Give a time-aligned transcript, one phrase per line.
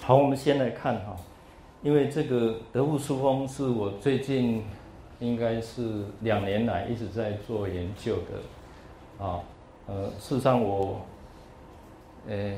[0.00, 1.14] 好，我们先来看哈，
[1.82, 4.64] 因为这个德物书风是我最近
[5.20, 9.40] 应该是两年来一直在做研究的，啊，
[9.86, 11.02] 呃，事实上我，
[12.26, 12.56] 呃，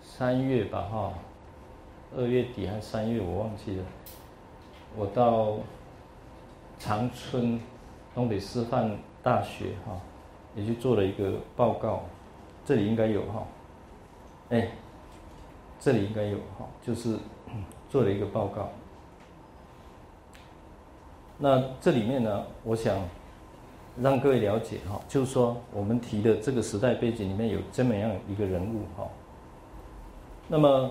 [0.00, 1.12] 三月吧哈，
[2.16, 3.84] 二月底还是三月我忘记了，
[4.96, 5.54] 我到
[6.78, 7.60] 长春
[8.14, 10.00] 东北师范大学哈，
[10.54, 12.04] 也去做了一个报告，
[12.64, 13.46] 这里应该有哈，
[14.50, 14.68] 哎。
[15.84, 17.18] 这里应该有哈，就是
[17.90, 18.68] 做了一个报告。
[21.38, 22.96] 那这里面呢，我想
[24.00, 29.08] 让各位了解哈，就是说我们提的这个时代背景里面有这么样一个人物哈。
[30.46, 30.90] 那么，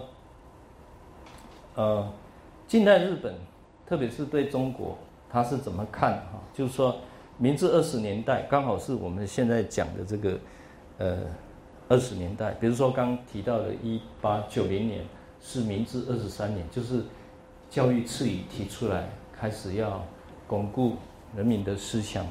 [1.76, 2.12] 呃，
[2.68, 3.34] 近代日本，
[3.92, 4.98] 特别是对中国，
[5.30, 6.42] 他是怎么看哈？
[6.54, 6.96] 就是说，
[7.38, 10.40] 明治二十年代刚好是我们现在讲的这个，
[10.98, 11.18] 呃。
[11.90, 13.74] 二十年代，比如说刚提到的
[14.24, 15.04] 1890年
[15.42, 17.04] 是明治二十三年，就是
[17.70, 20.02] 教育次语提出来，开始要
[20.48, 20.94] 巩固
[21.36, 22.26] 人民的思想、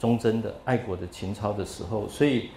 [0.00, 2.48] 忠贞的爱国的情操的时候，所以，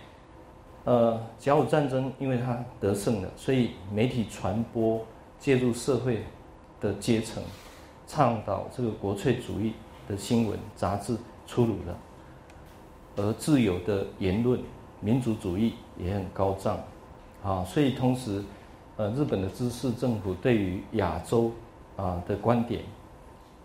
[0.84, 5.00] 呃，甲午战争因为它得胜了，所以媒体传播
[5.38, 6.24] 介入社会
[6.80, 7.44] 的阶层，
[8.12, 9.72] 倡导这个国粹主义
[10.06, 11.16] 的新闻杂志
[11.48, 11.98] 出炉了，
[13.16, 14.60] 而自由的言论。
[15.00, 16.78] 民族主义也很高涨，
[17.44, 18.44] 啊，所以同时，
[18.98, 21.52] 呃，日本的知识政府对于亚洲
[21.98, 22.84] 啊的观点，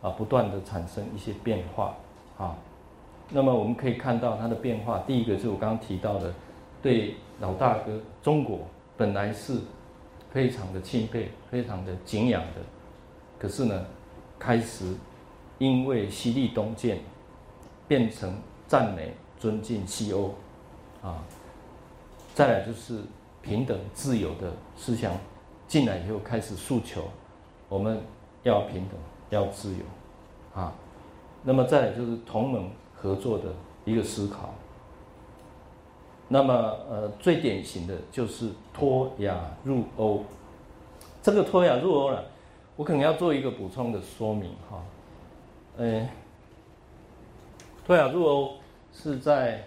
[0.01, 1.95] 啊，不断的产生一些变化，
[2.39, 2.57] 啊，
[3.29, 5.01] 那么我们可以看到它的变化。
[5.01, 6.33] 第一个就是我刚刚提到的，
[6.81, 8.61] 对老大哥中国
[8.97, 9.59] 本来是
[10.31, 12.63] 非常的钦佩、非常的敬仰的，
[13.39, 13.85] 可是呢，
[14.39, 14.95] 开始
[15.59, 16.99] 因为西历东渐，
[17.89, 18.35] 变成
[18.67, 20.35] 赞美、尊敬西欧。
[21.03, 21.23] 啊，
[22.35, 23.01] 再来就是
[23.41, 25.13] 平等自由的思想
[25.69, 27.05] 进来以后，开始诉求
[27.69, 28.01] 我们
[28.43, 28.99] 要平等，
[29.31, 30.73] 要自由，啊，
[31.45, 33.45] 那么再来就是同盟合作的
[33.85, 34.53] 一个思考。
[36.29, 36.53] 那么
[36.91, 40.25] 呃，最典型的就是脱亚入欧，
[41.23, 42.25] 这个脱亚入欧了，
[42.77, 44.83] 我可能要做一个补充的说明哈，
[45.79, 46.09] 呃，
[47.85, 48.55] 脱亚入欧
[48.93, 49.65] 是在。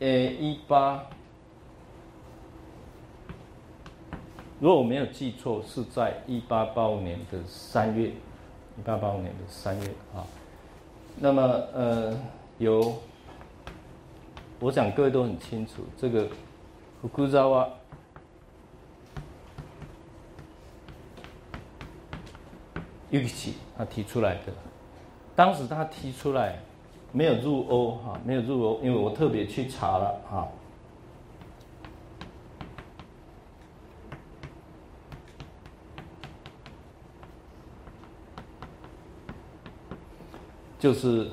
[0.00, 1.00] 呃，一八，
[4.58, 10.26] 如果我没有记错，是在一八八五年的三月，一八八五年的三月啊。
[11.20, 11.40] 那么，
[11.72, 12.18] 呃，
[12.58, 12.94] 有，
[14.58, 16.26] 我想各位都很清楚，这个
[17.00, 17.68] 福库扎瓦
[23.12, 24.52] 尤其奇他提出来的，
[25.36, 26.58] 当时他提出来。
[27.14, 30.48] 没有入欧哈，没有入欧，因为我特别去查了哈，
[40.78, 41.30] 就是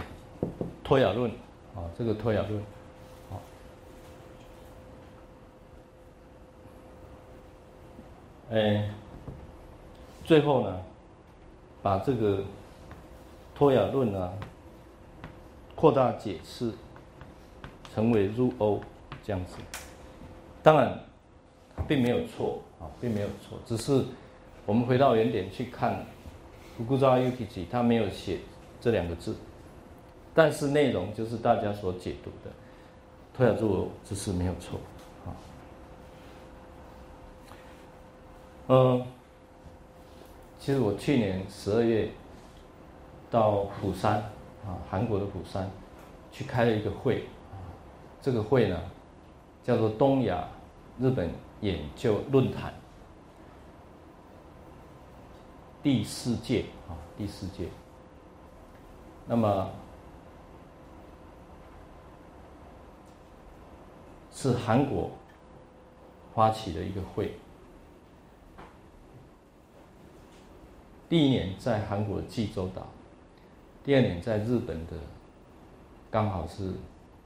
[0.84, 1.32] 托亚论
[1.74, 2.62] 啊，这个托亚论，
[3.30, 3.40] 好，
[8.52, 8.90] 哎，
[10.26, 10.78] 最后呢，
[11.82, 12.44] 把这个
[13.54, 14.32] 托亚论呢。
[15.76, 16.74] 扩大解释，
[17.96, 18.82] 成为入欧
[19.24, 19.56] 这样子，
[20.62, 21.00] 当然
[21.88, 24.04] 并没有错啊，并没有错，只是
[24.66, 26.06] 我们回到原点去看，
[26.78, 28.40] 古古扎 U T G 他没有写
[28.82, 29.38] 这两个字，
[30.34, 32.52] 但是内容就是大家所解读的，
[33.34, 34.78] 托亚入欧这是没有错
[35.26, 35.32] 啊。
[38.68, 39.06] 嗯，
[40.60, 42.12] 其实我去年十二月
[43.32, 44.24] 到釜山。
[44.68, 45.72] 啊，韩国的釜山，
[46.34, 47.56] 去开了一个会，啊，
[48.22, 48.78] 这个会呢，
[49.64, 50.46] 叫做东亚
[51.00, 51.32] 日本
[51.62, 52.74] 研究论坛，
[55.82, 57.70] 第四届啊，第四届。
[59.26, 59.70] 那么
[64.30, 65.10] 是韩国
[66.36, 67.34] 发起的一个会，
[71.10, 72.88] 第一年在韩国济州岛。
[73.84, 74.94] 第二年在日本的，
[76.12, 76.72] 刚好是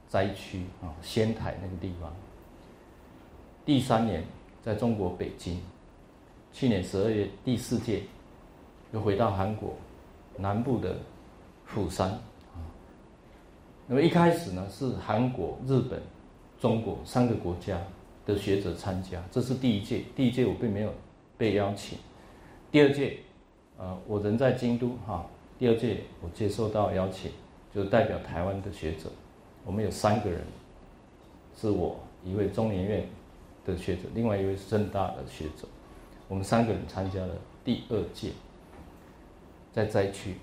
[0.08, 2.10] 灾区啊，仙台那个地方。
[3.66, 4.24] 第三年
[4.62, 5.60] 在中国北京，
[6.52, 8.04] 去年十二月第四届
[8.92, 9.74] 又回到韩国
[10.38, 10.96] 南部的
[11.66, 12.64] 釜山啊。
[13.86, 16.00] 那么一开始呢是韩国、日本、
[16.58, 17.78] 中国三个国家
[18.24, 20.04] 的学者参加，这是第一届。
[20.16, 20.94] 第一届我并没有
[21.36, 21.98] 被邀请。
[22.70, 23.18] 第二届，
[23.84, 25.26] 呃，我人在京都哈。
[25.58, 27.30] 第二届我接受到邀请，
[27.74, 29.10] 就代表台湾的学者，
[29.62, 30.40] 我们有三个人，
[31.54, 33.06] 是我一位中研院
[33.66, 35.68] 的学者，另外一位是正大的学者，
[36.28, 38.30] 我们三个人参加了第二届，
[39.70, 40.36] 在灾区，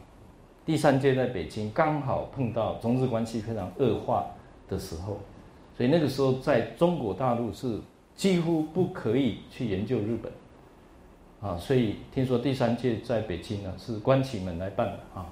[0.63, 4.27] 第三届在北京，刚好碰到中日关系非常恶化
[4.69, 5.17] 的时候，
[5.75, 7.79] 所以那个时候在中国大陆是
[8.15, 10.31] 几乎不可以去研究日本。
[11.41, 15.25] 啊，所以听说第三届在北京呢是关起门来办的啊，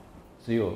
[0.44, 0.70] 只有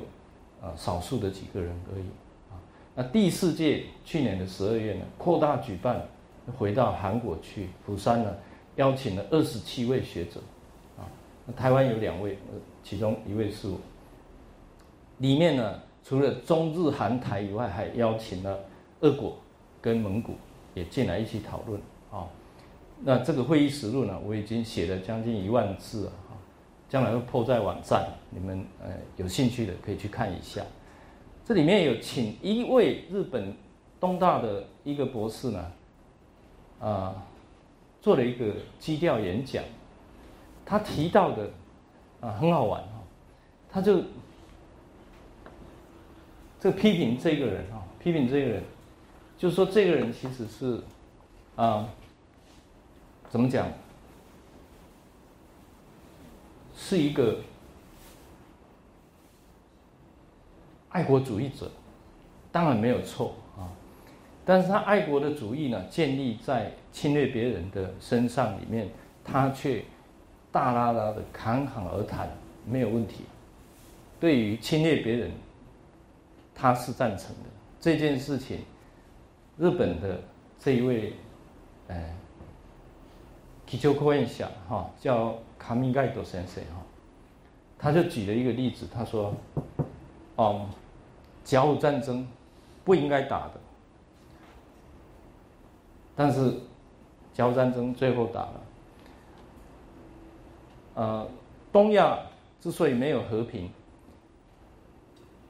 [0.62, 2.04] 啊少数的几个人而已
[2.52, 2.54] 啊。
[2.94, 6.06] 那第四届去年的十二月呢扩大举办，
[6.56, 8.32] 回到韩国去釜山呢，
[8.76, 10.38] 邀请了二十七位学者
[10.96, 11.02] 啊，
[11.46, 12.38] 那台湾有两位，
[12.84, 13.76] 其中一位是我。
[15.18, 18.60] 里面呢除了中日韩台以外，还邀请了
[19.00, 19.36] 俄国
[19.80, 20.34] 跟蒙古
[20.74, 21.80] 也进来一起讨论
[22.12, 22.28] 啊。
[23.06, 26.12] 那这个会议实录呢，我已经写了将近一万字了，
[26.88, 30.62] 将来会铺在网站，你们呃有兴趣的可以去看一下。
[31.44, 33.54] 这里面有请一位日本
[34.00, 35.72] 东大的一个博士呢，
[36.80, 37.14] 啊，
[38.00, 39.62] 做了一个基调演讲，
[40.64, 41.50] 他提到的
[42.22, 43.02] 啊很好玩哈，
[43.70, 44.00] 他就
[46.58, 48.62] 这个批评这个人啊，批评这个人，
[49.36, 50.80] 就是说这个人其实是
[51.54, 51.86] 啊。
[53.34, 53.66] 怎么讲？
[56.76, 57.40] 是一个
[60.90, 61.68] 爱国主义者，
[62.52, 63.66] 当然没有错啊。
[64.44, 68.88] 但是他爱国的主义呢，建立在侵略别人的身上里面，
[69.24, 69.84] 他却
[70.52, 72.30] 大拉拉的侃侃而谈，
[72.64, 73.24] 没有问题。
[74.20, 75.32] 对于侵略别人，
[76.54, 77.50] 他是赞成的。
[77.80, 78.60] 这件事情，
[79.58, 80.22] 日本的
[80.60, 81.14] 这一位，
[81.88, 82.14] 哎。
[83.74, 86.80] 祈求科院下哈叫卡米盖多先生哈，
[87.76, 89.34] 他就举了一个例子，他说，
[90.36, 90.68] 哦，
[91.42, 92.24] 甲午战争
[92.84, 93.54] 不应该打的，
[96.14, 96.54] 但是
[97.32, 98.60] 甲午战争最后打了。
[100.94, 101.28] 呃，
[101.72, 102.16] 东亚
[102.60, 103.68] 之所以没有和平，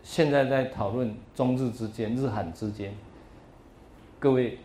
[0.02, 2.94] 现在在讨论中日之间、日韩之间，
[4.18, 4.58] 各位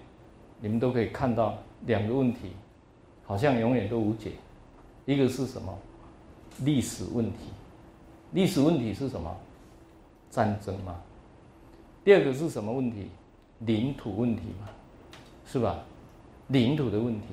[0.61, 2.53] 你们都可以看到两个问题。
[3.30, 4.31] 好像永远都无解。
[5.06, 5.78] 一个是什么？
[6.64, 7.38] 历史问题。
[8.31, 9.31] 历史问题是什么？
[10.31, 10.96] 战争嘛。
[12.04, 13.08] 第二个是什么问题？
[13.60, 14.68] 领土问题嘛，
[15.46, 15.78] 是吧？
[16.48, 17.28] 领土的问题。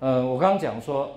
[0.00, 1.12] 呃，我刚刚讲说，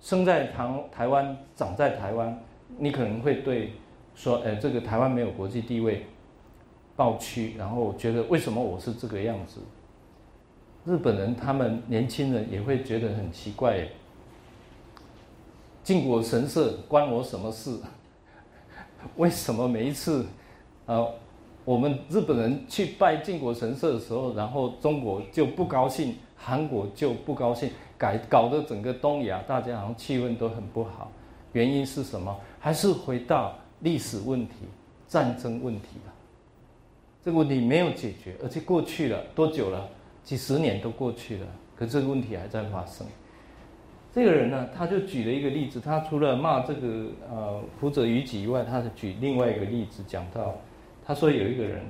[0.00, 2.40] 生在台台湾，长在台湾，
[2.78, 3.72] 你可能会对
[4.14, 6.06] 说，呃，这个台湾没有国际地位，
[6.94, 9.60] 抱屈，然后觉得为什么我是这个样子？
[10.86, 13.88] 日本人他们年轻人也会觉得很奇怪，
[15.82, 17.76] 靖国神社关我什么事？
[19.16, 20.24] 为什么每一次，
[20.86, 21.12] 呃，
[21.64, 27.68] 我们日本人去拜靖国神社的时候，然后中国就不高兴，韩国就不高兴，
[27.98, 31.10] 改搞得整个东亚大家好像气氛都很不好。
[31.52, 32.36] 原因是什么？
[32.60, 34.54] 还是回到历史问题、
[35.08, 36.12] 战争问题了？
[37.24, 39.88] 这个问题没有解决，而且过去了多久了？
[40.26, 41.46] 几十年都过去了，
[41.76, 43.06] 可这个问题还在发生。
[44.12, 50.56] 这个人呢，他就举了一个例子，他除了骂这个呃福泽谕吉以外，他是举另外一个例子，讲到
[51.04, 51.80] 他说有一个人，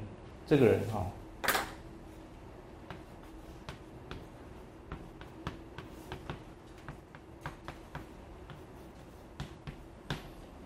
[0.47, 1.07] 这个人哈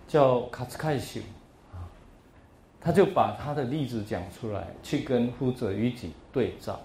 [0.09, 1.21] 叫卡斯凯修
[1.73, 1.87] 啊，
[2.81, 6.81] 他就把他的例子讲出来，去跟福泽谕吉对照。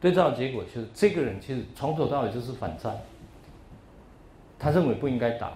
[0.00, 2.96] 对照结果就是，这个人其实从头到尾就是反战。
[4.58, 5.48] 他认为不应该打，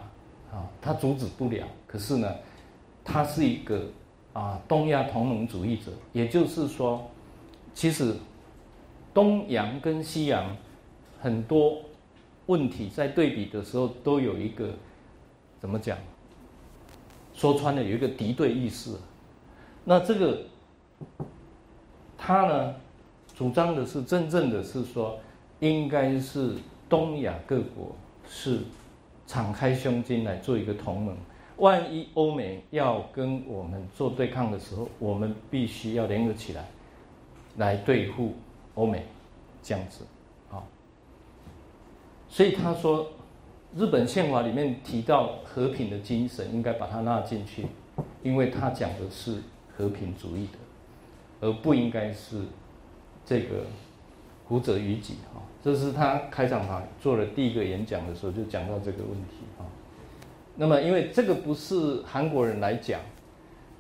[0.52, 1.66] 啊，他阻止不了。
[1.86, 2.34] 可是呢，
[3.04, 3.82] 他是一个
[4.32, 7.10] 啊东亚同盟主义者，也就是说，
[7.72, 8.14] 其实
[9.14, 10.56] 东洋跟西洋
[11.20, 11.78] 很多
[12.46, 14.68] 问题在对比的时候，都有一个
[15.58, 15.96] 怎么讲？
[17.32, 18.94] 说穿了有一个敌对意识。
[19.84, 20.42] 那这个
[22.18, 22.74] 他呢？
[23.40, 25.18] 主张的是真正的是说，
[25.60, 26.52] 应该是
[26.90, 27.96] 东亚各国
[28.28, 28.58] 是
[29.26, 31.16] 敞开胸襟来做一个同盟。
[31.56, 36.66] 万一欧美要跟我们做对抗的时候，我们必须要联合起来，
[37.56, 38.34] 来对付
[38.74, 39.06] 欧美，
[39.62, 40.04] 这样子，
[40.50, 40.60] 啊。
[42.28, 43.06] 所以他说，
[43.74, 47.64] 日本宪法里面提到和平的精神，应该把它纳进去，
[48.22, 49.38] 因为他讲的是
[49.74, 50.58] 和平主义的，
[51.40, 52.42] 而不应该是。
[53.30, 53.64] 这个
[54.44, 59.64] 胡者于己哈，这是他开场白做了第一个演讲的时候就讲到这个问题哈。
[60.56, 63.00] 那么因为这个不是韩国人来讲，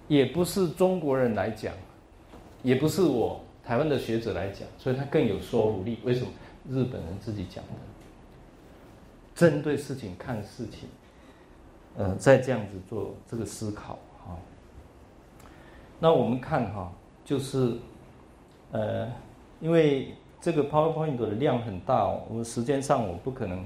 [0.06, 1.74] 也不是中国人来讲，
[2.62, 5.98] 也不是我台湾的学者来讲，所以他更有说服力。
[6.04, 6.28] 为什么？
[6.70, 7.72] 日本人自己讲的，
[9.34, 10.88] 针对事情看事情，
[11.96, 14.38] 呃，再这样子做这个思考哈。
[15.98, 16.92] 那我们看哈，
[17.24, 17.72] 就是
[18.70, 19.10] 呃，
[19.60, 23.64] 因为这个 PowerPoint 的量很大，哦我们时间上我不可能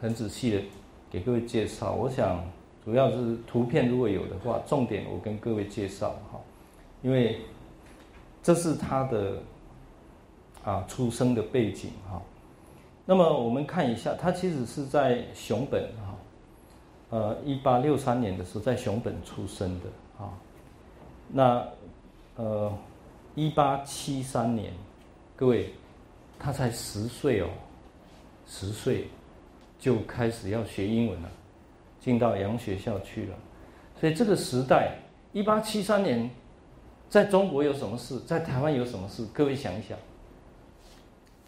[0.00, 0.62] 很仔细的
[1.10, 1.92] 给各位介绍。
[1.92, 2.44] 我想
[2.84, 6.40] 主要是图片如果有的话，重点我跟各位介绍哈，
[7.02, 7.40] 因为
[8.42, 9.36] 这是他的。
[10.64, 12.20] 啊，出生的背景哈，
[13.04, 16.14] 那么我们看一下，他其实是在熊本哈，
[17.10, 19.86] 呃，一八六三年的时候在熊本出生的
[20.18, 20.34] 啊，
[21.28, 21.64] 那
[22.34, 22.72] 呃，
[23.36, 24.72] 一八七三年，
[25.36, 25.70] 各位，
[26.38, 27.48] 他才十岁哦，
[28.46, 29.06] 十岁
[29.78, 31.28] 就开始要学英文了，
[32.00, 33.34] 进到洋学校去了，
[34.00, 34.96] 所以这个时代，
[35.34, 36.30] 一八七三年，
[37.10, 39.26] 在中国有什么事，在台湾有什么事？
[39.34, 39.98] 各位想一想。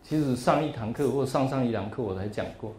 [0.02, 2.75] 其实上一堂课或上上一堂课我才讲过，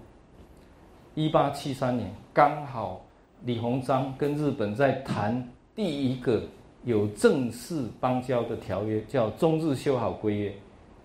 [1.15, 3.03] 一八七三年刚好
[3.45, 6.43] 李鸿章跟日本在谈第一个
[6.83, 10.53] 有正式邦交的条约，叫中日修好规约，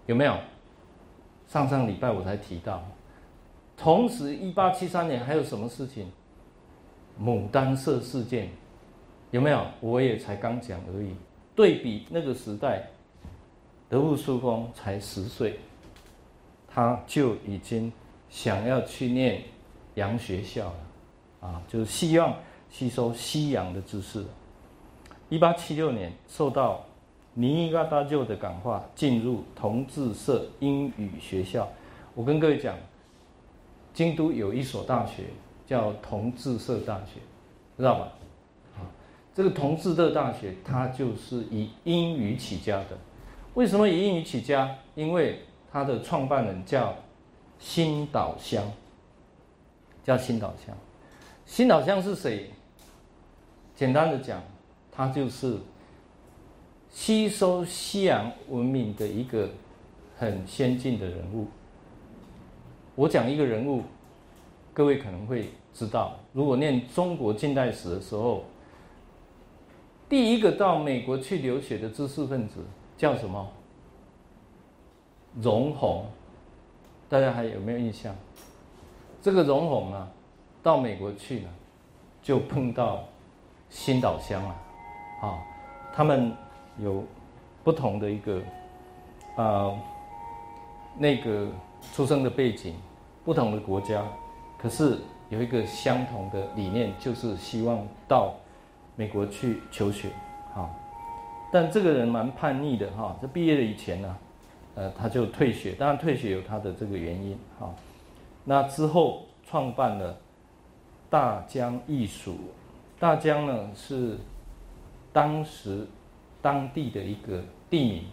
[0.06, 0.36] 有没有？
[1.46, 2.82] 上上礼拜我才提到。
[3.76, 6.10] 同时，一八七三年还有什么事情？
[7.20, 8.48] 牡丹社事件，
[9.30, 9.64] 有没有？
[9.80, 11.14] 我也才刚讲而已。
[11.54, 12.88] 对比那个时代，
[13.88, 15.58] 德布书峰才十岁。
[16.66, 17.92] 他就已经
[18.28, 19.40] 想要去念
[19.94, 22.34] 洋学校了，啊，就是希望
[22.68, 24.24] 吸收西洋的知识。
[25.28, 26.84] 一八七六年，受到
[27.34, 31.68] 尼加大舅的感化，进入同治社英语学校。
[32.14, 32.76] 我跟各位讲，
[33.92, 35.24] 京都有一所大学
[35.66, 37.20] 叫同治社大学，
[37.76, 38.12] 知道吧？
[38.76, 38.86] 啊，
[39.34, 42.96] 这个同治的大学，它就是以英语起家的。
[43.54, 44.72] 为什么以英语起家？
[44.94, 45.40] 因为
[45.72, 46.94] 他的创办人叫
[47.58, 48.62] 新岛乡，
[50.04, 50.76] 叫新岛乡。
[51.46, 52.50] 新岛乡是谁？
[53.74, 54.40] 简单的讲，
[54.92, 55.58] 他就是
[56.94, 59.50] 吸收西洋文明的一个
[60.16, 61.48] 很先进的人物。
[62.94, 63.82] 我讲一个人物，
[64.72, 66.16] 各位可能会知道。
[66.32, 68.44] 如果念中国近代史的时候，
[70.08, 72.64] 第一个到美国去留学的知识分子
[72.96, 73.50] 叫什么？
[75.42, 76.04] 荣闳，
[77.08, 78.14] 大家还有没有印象？
[79.20, 80.08] 这个荣闳啊，
[80.62, 81.48] 到美国去了，
[82.22, 83.02] 就碰到
[83.68, 84.56] 新岛乡了，
[85.22, 85.42] 啊，
[85.92, 86.32] 他们
[86.78, 87.04] 有
[87.62, 88.42] 不同的一个
[89.36, 89.72] 啊
[90.98, 91.48] 那个
[91.92, 92.74] 出生的背景，
[93.24, 94.02] 不同的国家，
[94.58, 98.34] 可是有一个相同的理念，就是希望到
[98.96, 100.08] 美国去求学，
[100.54, 100.70] 啊，
[101.52, 104.16] 但这个人蛮叛逆的哈，在毕业了以前呢。
[104.76, 107.72] 呃，他就退学，当然退学有他的这个原因哈。
[108.42, 110.18] 那之后创办了
[111.08, 112.34] 大江艺术，
[112.98, 114.18] 大江呢是
[115.12, 115.86] 当时
[116.44, 118.04] 当地的一个地名，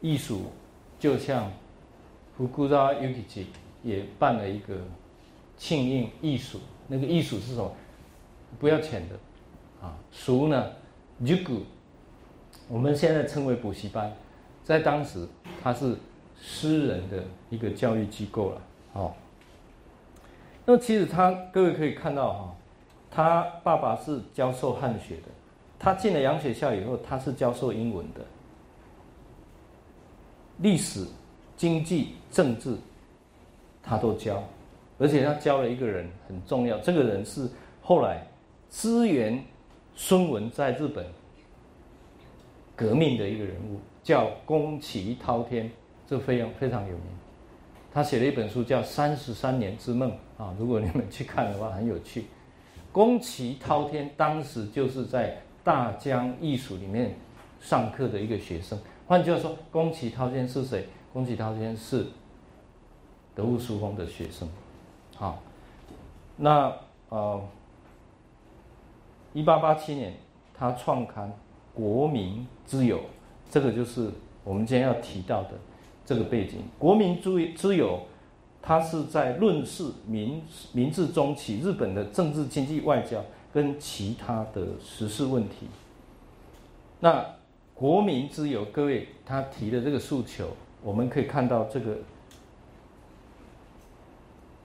[0.00, 0.52] 艺术
[1.00, 1.50] 就像
[2.36, 3.46] 福古拉 Ukichi
[3.82, 4.76] 也办了一个
[5.56, 7.72] 庆应艺术，那个艺术是什么？
[8.60, 9.16] 不要钱的
[9.84, 9.96] 啊。
[10.12, 10.70] 俗呢
[11.24, 11.62] ，Juku，
[12.68, 14.12] 我们现在称为补习班。
[14.62, 15.26] 在当时，
[15.60, 15.96] 它是
[16.40, 19.12] 私人的一个教育机构了，哦。
[20.64, 22.54] 那么其实他，各位可以看到哈，
[23.10, 25.22] 他爸爸是教授汉学的，
[25.80, 28.20] 他进了洋学校以后，他是教授英文的，
[30.58, 31.04] 历史、
[31.56, 32.76] 经济、政治，
[33.82, 34.44] 他都教，
[34.98, 37.48] 而且他教了一个人很重要，这个人是
[37.80, 38.24] 后来
[38.68, 39.42] 支援
[39.96, 41.06] 孙文在日本
[42.76, 43.80] 革命的一个人物。
[44.02, 45.70] 叫宫崎滔天，
[46.08, 47.04] 这非常非常有名。
[47.92, 50.10] 他写了一本书叫《三十三年之梦》
[50.42, 52.24] 啊，如果你们去看的话，很有趣。
[52.90, 57.14] 宫崎滔天当时就是在大江艺术里面
[57.60, 58.78] 上课的一个学生。
[59.06, 60.86] 换句话说，宫崎滔天是谁？
[61.12, 62.06] 宫崎滔天是
[63.34, 64.48] 德物书风的学生。
[65.16, 65.42] 好，
[66.36, 66.72] 那
[67.08, 67.42] 呃，
[69.32, 70.14] 一八八七年，
[70.56, 71.28] 他创刊
[71.74, 72.98] 《国民之友》。
[73.50, 74.08] 这个就是
[74.44, 75.50] 我们今天要提到的
[76.06, 76.62] 这个背景。
[76.78, 78.00] 国民之之友，
[78.62, 80.40] 他是在论述明
[80.72, 83.20] 明治中期日本的政治、经济、外交
[83.52, 85.68] 跟其他的时事问题。
[87.00, 87.24] 那
[87.74, 90.48] 国民之友，各位他提的这个诉求，
[90.82, 91.96] 我们可以看到这个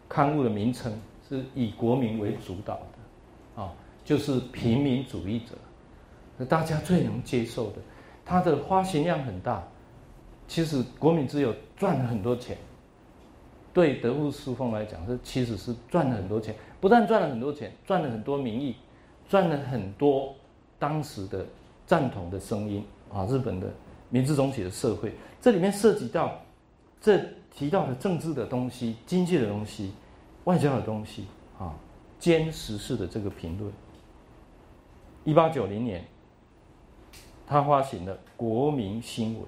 [0.07, 0.93] 刊物的名称
[1.27, 3.61] 是以国民为主导的。
[3.61, 3.71] 啊，
[4.03, 7.77] 就是平民主义者，大家最能接受的。
[8.25, 9.63] 它的发行量很大，
[10.47, 12.57] 其实国民只有赚了很多钱。
[13.73, 18.75] 对德富书风来讲，这其实是赚了很多钱，不但赚了很多钱，赚了很多名义，
[19.27, 20.35] 赚了很多
[20.77, 21.45] 当时的
[21.85, 23.25] 赞同的声音啊！
[23.25, 23.67] 日本的
[24.09, 26.39] 明治中期的社会，这里面涉及到
[27.01, 27.19] 这
[27.51, 29.93] 提到的政治的东西、经济的东西、
[30.43, 31.25] 外交的东西
[31.57, 31.73] 啊，
[32.19, 33.71] 兼时事的这个评论。
[35.23, 36.05] 一八九零年，
[37.47, 39.43] 他发行了《国民新闻》，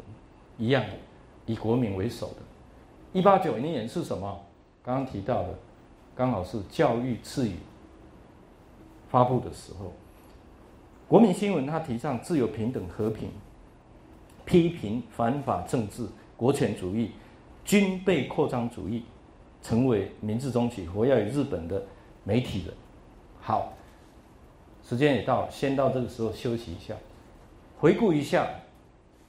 [0.57, 0.83] 一样
[1.45, 2.35] 以国民为首的。
[3.13, 4.39] 一八九零年是什么？
[4.83, 5.49] 刚刚提到的，
[6.17, 7.53] 刚好是教育赐予
[9.07, 9.93] 发布的时候。
[11.07, 13.29] 国民新闻它提倡自由、平等、和平，
[14.43, 17.11] 批评反法政治、国权主义、
[17.63, 19.03] 军备扩张主义，
[19.61, 21.83] 成为明治中期活跃于日本的
[22.23, 22.73] 媒体人。
[23.39, 23.73] 好，
[24.83, 26.95] 时间也到，先到这个时候休息一下，
[27.77, 28.47] 回顾一下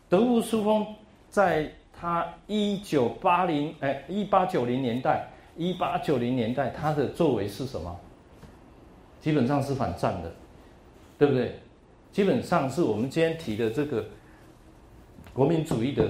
[0.08, 0.86] 德务书风
[1.28, 1.70] 在。
[2.00, 5.28] 他一九八零哎，一八九零年代，
[5.58, 7.94] 一八九零年代他的作为是什么？
[9.20, 10.32] 基本上是反战的，
[11.18, 11.58] 对不对？
[12.12, 14.04] 基本上是我们今天提的这个
[15.34, 16.08] 国民主义的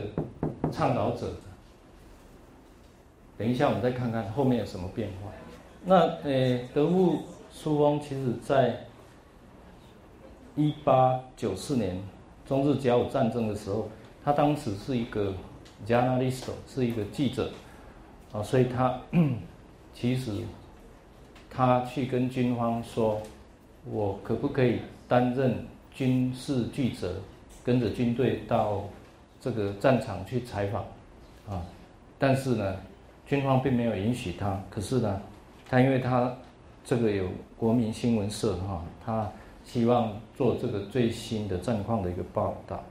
[0.70, 1.32] 倡导者。
[3.38, 5.32] 等一下，我们再看看后面有什么变化。
[5.84, 8.84] 那呃，德务书翁其实在
[10.54, 11.98] 一八九四年
[12.46, 13.88] 中日甲午战争的时候，
[14.22, 15.32] 他当时是一个。
[15.86, 17.52] journalist 是一个记者
[18.32, 19.00] 啊，所以他
[19.94, 20.32] 其实
[21.50, 23.20] 他去跟军方说，
[23.90, 27.14] 我可不可以担任军事记者，
[27.64, 28.84] 跟着军队到
[29.40, 30.82] 这个战场去采访
[31.48, 31.62] 啊？
[32.18, 32.76] 但是呢，
[33.26, 34.60] 军方并没有允许他。
[34.70, 35.20] 可是呢，
[35.68, 36.36] 他因为他
[36.84, 39.30] 这个有国民新闻社哈，他
[39.64, 42.82] 希望做这个最新的战况的一个报道。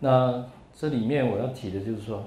[0.00, 2.24] 那这里面我要提的就是说，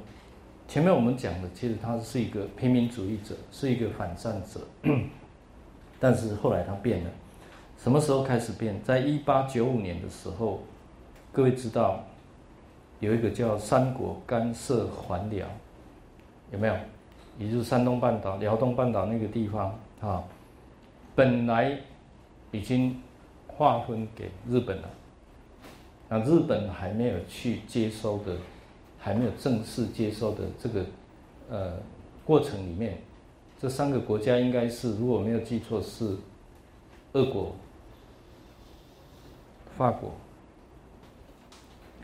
[0.67, 4.59] 前面我们讲的，其实他是一个平民主义者，是一个反战者，
[5.99, 7.09] 但是后来他变了。
[7.77, 8.81] 什么时候开始变？
[8.83, 10.61] 在一八九五年的时候，
[11.31, 12.03] 各位知道
[12.99, 15.47] 有一个叫三国干涉还辽，
[16.51, 16.75] 有没有？
[17.39, 20.23] 也就是山东半岛、辽东半岛那个地方啊，
[21.15, 21.77] 本来
[22.51, 22.99] 已经
[23.45, 24.89] 划分给日本了。
[26.09, 28.35] 那日本还没有去接收的，
[28.97, 30.85] 还没有正式接收的这个
[31.49, 31.73] 呃
[32.25, 32.97] 过程里面，
[33.61, 36.15] 这三个国家应该是如果没有记错是
[37.13, 37.55] 俄国、
[39.77, 40.11] 法国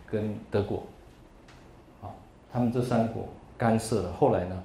[0.05, 0.83] 跟德国，
[2.01, 2.09] 啊，
[2.51, 3.27] 他们这三国
[3.57, 4.63] 干涉了，后来呢，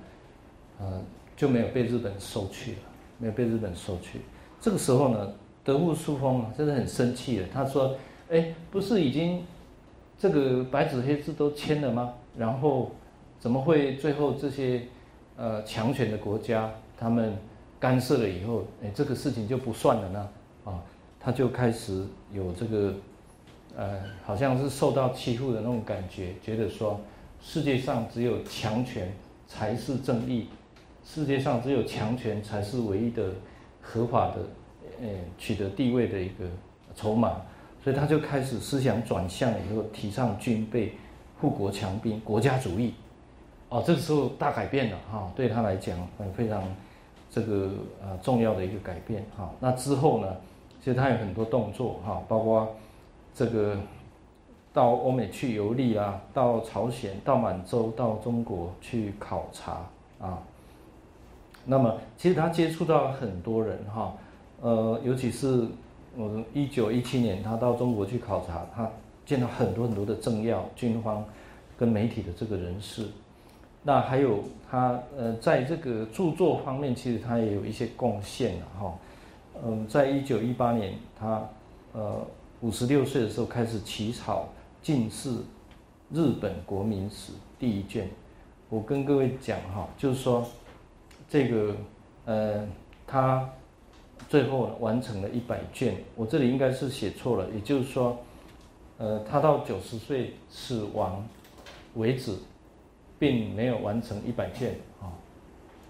[0.81, 1.03] 呃
[1.37, 2.79] 就没有被日本收去了，
[3.19, 4.21] 没有被日本收去。
[4.61, 5.33] 这个时候呢，
[5.65, 7.97] 德务书风真的很生气了，他说。
[8.31, 9.43] 哎，不是已经
[10.19, 12.13] 这个白纸黑字都签了吗？
[12.37, 12.91] 然后
[13.39, 14.83] 怎么会最后这些
[15.37, 17.37] 呃强权的国家他们
[17.79, 20.29] 干涉了以后，哎，这个事情就不算了呢？
[20.65, 20.83] 啊，
[21.21, 22.93] 他就开始有这个
[23.77, 27.01] 呃，好像是受到欺负的那种感觉，觉得说
[27.41, 29.13] 世界上只有强权
[29.47, 30.49] 才是正义，
[31.05, 33.31] 世界上只有强权才是唯一的
[33.81, 34.37] 合法的
[35.01, 36.45] 呃取得地位的一个
[36.97, 37.41] 筹码。
[37.89, 40.93] 所以他就开始思想转向以后，提倡军备、
[41.41, 42.93] 富国强兵、国家主义。
[43.71, 46.63] 哦，这个时候大改变了哈，对他来讲，很非常
[47.31, 47.71] 这个
[48.03, 49.51] 呃重要的一个改变哈。
[49.59, 50.37] 那之后呢，
[50.85, 52.69] 其实他有很多动作哈，包括
[53.35, 53.75] 这个
[54.75, 59.81] 到欧美去游历啊，到朝鲜、到满洲、到中国去考察
[60.21, 60.39] 啊。
[61.65, 64.13] 那么其实他接触到很多人哈，
[64.61, 65.67] 呃，尤其是。
[66.17, 68.91] 我一九一七年，他到中国去考察，他
[69.25, 71.25] 见到很多很多的政要、军方
[71.77, 73.07] 跟媒体的这个人士。
[73.85, 78.95] 那还有他呃，在这个著作方面，其实他也有一些贡献了哈。
[79.65, 81.49] 嗯，在一九一八年，他
[81.93, 82.27] 呃
[82.61, 84.49] 五十六岁的时候开始起草
[84.87, 85.31] 《近世
[86.13, 88.09] 日本国民史》第一卷。
[88.69, 90.45] 我跟各位讲哈，就是说
[91.29, 91.77] 这个
[92.25, 92.67] 呃
[93.07, 93.49] 他。
[94.29, 98.19] 最后完成了一百卷，我这里应该是写错了，也就是说，
[98.99, 101.27] 呃，他到九十岁死亡
[101.95, 102.37] 为止，
[103.19, 105.09] 并没有完成一百卷啊，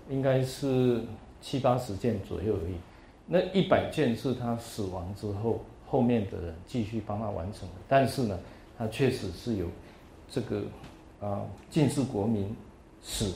[0.09, 1.03] 应该是
[1.41, 2.75] 七八十件左右而已。
[3.27, 8.39] 那一百卷是他死亡之后后面的人继续帮他完成的，但是呢，
[8.79, 9.67] 他确实是有
[10.31, 10.63] 这个
[11.21, 12.55] 啊近世国民
[13.03, 13.33] 史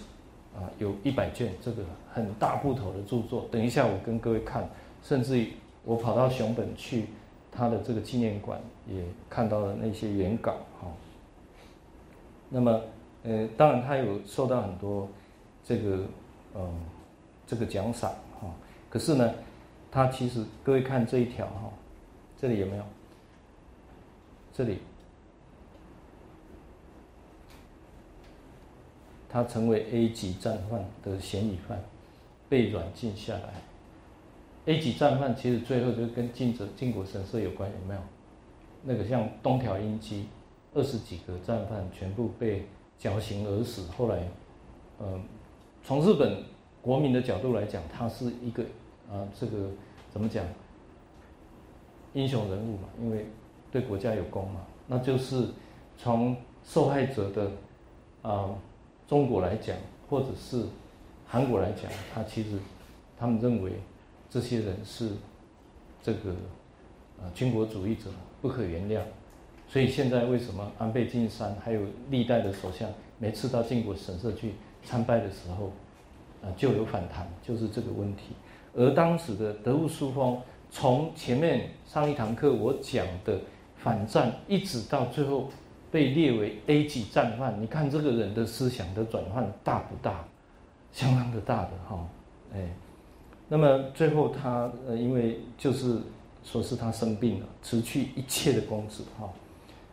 [0.54, 3.48] 啊有一百卷这个很大部头的著作。
[3.50, 4.70] 等一下我跟各位看。
[5.02, 5.52] 甚至于
[5.84, 7.06] 我跑到熊本去，
[7.50, 10.88] 他的这个纪念馆也看到了那些原稿哈。
[12.48, 12.80] 那么，
[13.24, 15.08] 呃，当然他有受到很多
[15.64, 16.04] 这个
[16.54, 16.80] 嗯
[17.46, 18.10] 这个奖赏
[18.40, 18.48] 哈。
[18.88, 19.34] 可是呢，
[19.90, 21.70] 他其实各位看这一条哈，
[22.40, 22.84] 这里有没有？
[24.52, 24.78] 这里。
[29.28, 31.82] 他成为 A 级战犯的嫌疑犯，
[32.50, 33.71] 被软禁下来。
[34.66, 38.00] A 级战犯其实最后就跟晋者晋国神社有关，有没有？
[38.84, 40.26] 那个像东条英机，
[40.74, 42.66] 二十几个战犯全部被
[42.98, 43.90] 绞刑而死。
[43.96, 44.22] 后来，
[45.00, 45.22] 嗯，
[45.82, 46.44] 从日本
[46.80, 48.62] 国民的角度来讲，他是一个
[49.10, 49.68] 啊，这个
[50.12, 50.44] 怎么讲？
[52.14, 53.26] 英雄人物嘛，因为
[53.70, 54.60] 对国家有功嘛。
[54.86, 55.48] 那就是
[55.96, 57.50] 从受害者的
[58.22, 58.50] 啊。
[59.08, 59.76] 中国来讲，
[60.08, 60.64] 或者是
[61.26, 62.58] 韩国来讲，他其实
[63.18, 63.72] 他们认为
[64.32, 65.10] 这些人是
[66.02, 66.30] 这个
[67.20, 68.04] 啊军国主义者，
[68.40, 69.02] 不可原谅。
[69.68, 74.52] 所以现在为什么安倍晋三还有历代的首相，每次到靖国神社去
[74.84, 75.70] 参拜的时候，
[76.42, 78.34] 啊就有反弹，就是这个问题。
[78.74, 80.40] 而当时的德务书风，
[80.70, 83.38] 从前面上一堂课我讲的
[83.76, 85.50] 反战，一直到最后。
[85.92, 90.24] 被列为 A 级战犯，你看这个人的思想的转换大不大？
[90.90, 92.08] 相当的大的哈，
[92.54, 92.66] 哎，
[93.52, 95.98] 那么最后他呃，因为就是
[96.42, 99.28] 说是他生病了，辞去一切的公职哈，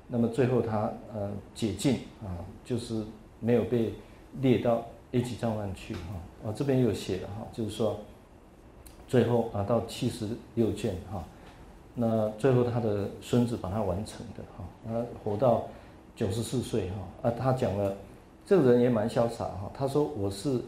[0.08, 3.04] 那么最后他呃解禁啊，就是
[3.42, 3.94] 没有被
[4.40, 8.00] 列到 A 级战犯去哈，啊这边有写了哈，就是说
[9.06, 11.22] 最后啊到七十六卷哈，
[11.94, 15.68] 那最后他的孙子把他完成的哈，他活到。
[16.16, 17.96] 九十四岁哈啊，他讲了，
[18.46, 19.72] 这个人也蛮潇洒哈。
[19.74, 20.62] 他说：“我是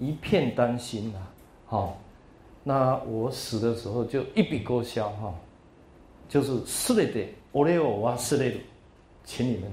[0.00, 1.18] 一片担心呐，
[1.68, 1.94] 哈，
[2.64, 5.34] 那我死的时候就一笔勾销哈，
[6.28, 8.52] 就是是的的，我嘞我哇是的，
[9.24, 9.70] 请你们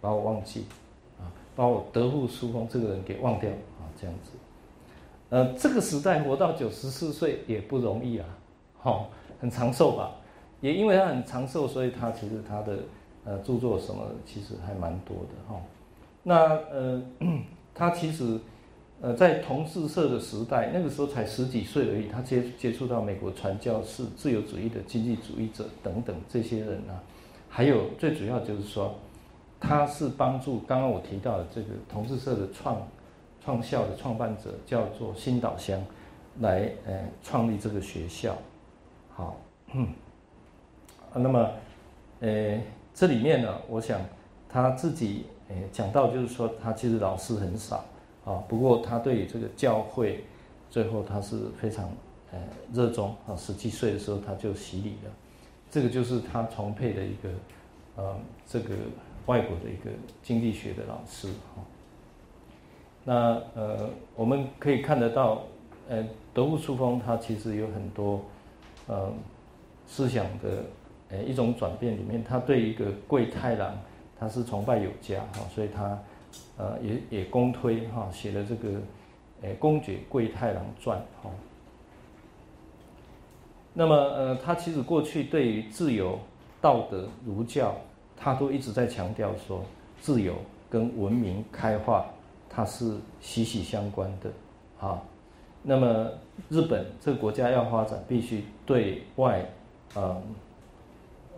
[0.00, 0.64] 把我忘记
[1.18, 4.30] 啊，把我德富书风这个人给忘掉啊，这样子。
[5.30, 8.26] 呃，这个时代活到九十四岁也不容易啊，
[8.82, 9.06] 哈，
[9.40, 10.12] 很长寿吧？
[10.60, 12.78] 也因为他很长寿，所以他其实他的。
[13.24, 15.60] 呃，著作什么其实还蛮多的哈。
[16.24, 17.00] 那呃，
[17.72, 18.36] 他其实
[19.02, 27.02] 呃在同志社的时代，那个时候才十几岁而已，他接接触到美国传教士、自由主义的经济主义者等等这些人啊，
[27.48, 28.94] 还有最主要就是说，
[29.60, 32.80] 他是帮助刚刚我提到的这个同志社的创
[33.44, 35.84] 创校的创办者，叫做新岛乡，
[36.40, 38.38] 来呃创立这个学校。
[39.10, 39.36] 好，
[39.74, 39.88] 嗯，
[41.14, 41.50] 那么
[42.20, 42.58] 呃。
[42.94, 43.98] 这里面呢，我想
[44.50, 47.82] 他自己诶讲到，就是说他其实老师很少
[48.24, 50.24] 啊，不过他对这个教会，
[50.70, 51.88] 最后他是非常
[52.32, 52.38] 呃
[52.72, 53.36] 热衷啊。
[53.36, 55.10] 十几岁的时候他就洗礼了，
[55.70, 57.28] 这个就是他崇佩的一个
[57.96, 58.74] 呃这个
[59.26, 59.90] 外国的一个
[60.22, 61.62] 经济学的老师哈。
[63.04, 65.42] 那呃我们可以看得到，
[65.88, 68.20] 呃德物书风他其实有很多
[68.86, 69.12] 呃
[69.86, 70.64] 思想的。
[71.14, 73.76] 诶，一种转变里面，他对一个桂太郎，
[74.18, 76.02] 他是崇拜有加哈，所以他
[76.62, 78.68] 呃也也公推哈，写了这个
[79.42, 81.30] 诶《公爵桂太郎传》哈。
[83.74, 86.18] 那么呃，他其实过去对于自由、
[86.60, 87.74] 道德、儒教，
[88.16, 89.64] 他都一直在强调说，
[90.00, 90.36] 自由
[90.70, 92.06] 跟文明开化
[92.48, 94.30] 它是息息相关的
[94.86, 95.02] 啊。
[95.62, 96.10] 那么
[96.48, 99.44] 日本这个国家要发展，必须对外
[99.96, 100.22] 嗯。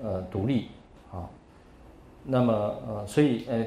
[0.03, 0.67] 呃，独立，
[1.13, 1.31] 啊，
[2.25, 2.53] 那么
[2.87, 3.65] 呃，所以呃，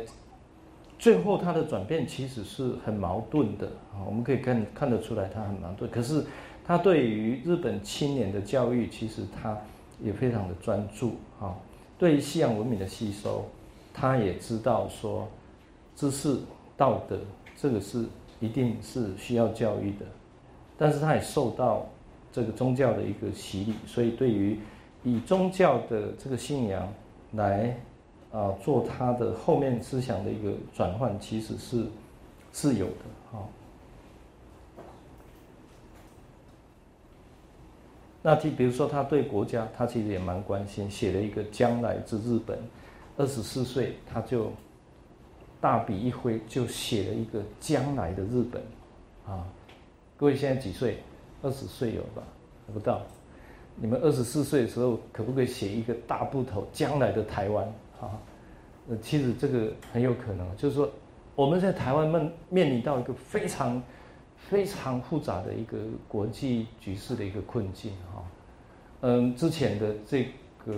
[0.98, 5.90] 最后他的转变其实是很矛盾的啊，我们可以看看得出来他很矛盾。
[5.90, 6.24] 可是
[6.66, 9.58] 他对于日本青年的教育，其实他
[10.02, 11.56] 也非常的专注啊。
[11.98, 13.46] 对于西洋文明的吸收，
[13.94, 15.28] 他也知道说，
[15.96, 16.38] 知识、
[16.76, 17.20] 道德
[17.56, 18.06] 这个是
[18.40, 20.06] 一定是需要教育的，
[20.78, 21.86] 但是他也受到
[22.32, 24.60] 这个宗教的一个洗礼，所以对于。
[25.04, 26.92] 以宗教的这个信仰
[27.34, 27.74] 来
[28.32, 31.86] 啊做他的后面思想的一个转换，其实是
[32.54, 33.40] 是有的哈。
[38.22, 42.58] 那就比如说他对国家，他其实也蛮关心，写了一个《将来之日本》，
[43.16, 44.52] 二十四岁他就
[45.62, 48.62] 大笔一挥，就写了一个将来的日本
[49.26, 49.48] 啊。
[50.18, 50.98] 各位现在几岁？
[51.42, 52.24] 二十岁有吧？
[52.74, 53.02] 不到。
[53.76, 58.20] 你们二十四岁的时候，可不可以写一个大部头将来的台湾啊？
[58.90, 60.90] 呃，其实这个很有可能，就是说
[61.36, 63.84] 我们在台湾面面临到一个非常
[64.38, 68.24] 非常复杂的一个国际局势的一个困境哈。
[69.02, 70.24] 嗯，之前的这
[70.66, 70.74] 个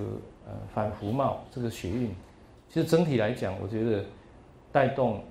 [0.47, 2.09] 呃反服贸这个学运，
[2.67, 4.03] 其实整体来讲，我觉得
[4.71, 5.23] 带动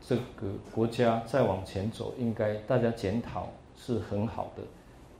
[0.00, 4.62] 这个国家再往前走，应该大家检讨是很好的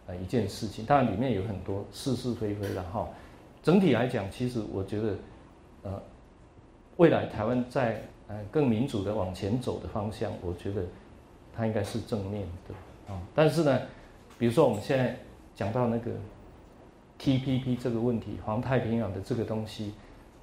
[0.08, 0.84] 呃一件事情。
[0.84, 3.08] 当然里面有很多是是非非的哈。
[3.62, 5.16] 整体来讲，其实我觉得
[5.82, 6.02] 呃
[6.96, 10.82] 未来台湾在呃更民主的往前走的方向，我觉得
[11.54, 13.20] 它应该是正面的啊。
[13.34, 13.80] 但是呢，
[14.38, 15.16] 比如说我们现在
[15.54, 16.10] 讲到那个。
[17.22, 19.92] TPP 这个问题，环太平洋的这个东西，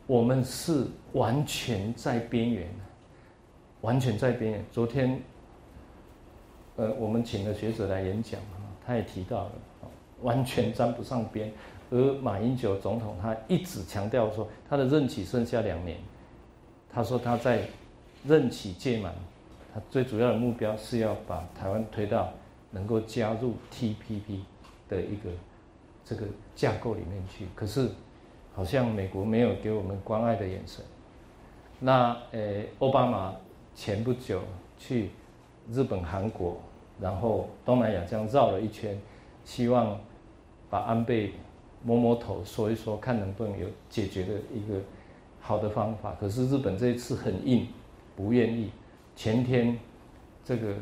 [0.06, 2.70] 我们是完全在边缘，
[3.82, 4.64] 完全在边缘。
[4.72, 5.20] 昨天，
[6.76, 9.52] 呃，我们请了学者来演讲啊，他也提到了，
[10.22, 11.52] 完全沾不上边。
[11.90, 15.98] 而马英九总统他一直强调说，他的任期剩下两年，
[16.92, 17.62] 他说他在
[18.26, 19.14] 任期届满，
[19.74, 22.32] 他最主要的目标是要把台湾推到
[22.72, 24.40] 能够加入 TPP
[24.88, 25.30] 的一个。
[26.10, 27.90] 这个架构里面去，可是
[28.56, 30.82] 好像美国没有给我们关爱的眼神。
[31.82, 33.36] 那呃，奥巴马
[33.76, 34.42] 前不久
[34.78, 35.10] 去
[35.70, 36.62] 日本、韩国，
[36.98, 38.98] 然后东南亚这样绕了一圈，
[39.44, 40.00] 希望
[40.70, 41.34] 把安倍
[41.88, 44.78] 摸摸头，说一说，看能不能有解决的一个
[45.40, 46.14] 好的方法。
[46.20, 47.66] 可是日本这一次很硬，
[48.14, 48.70] 不愿意。
[49.16, 49.80] 前天
[50.44, 50.76] 这个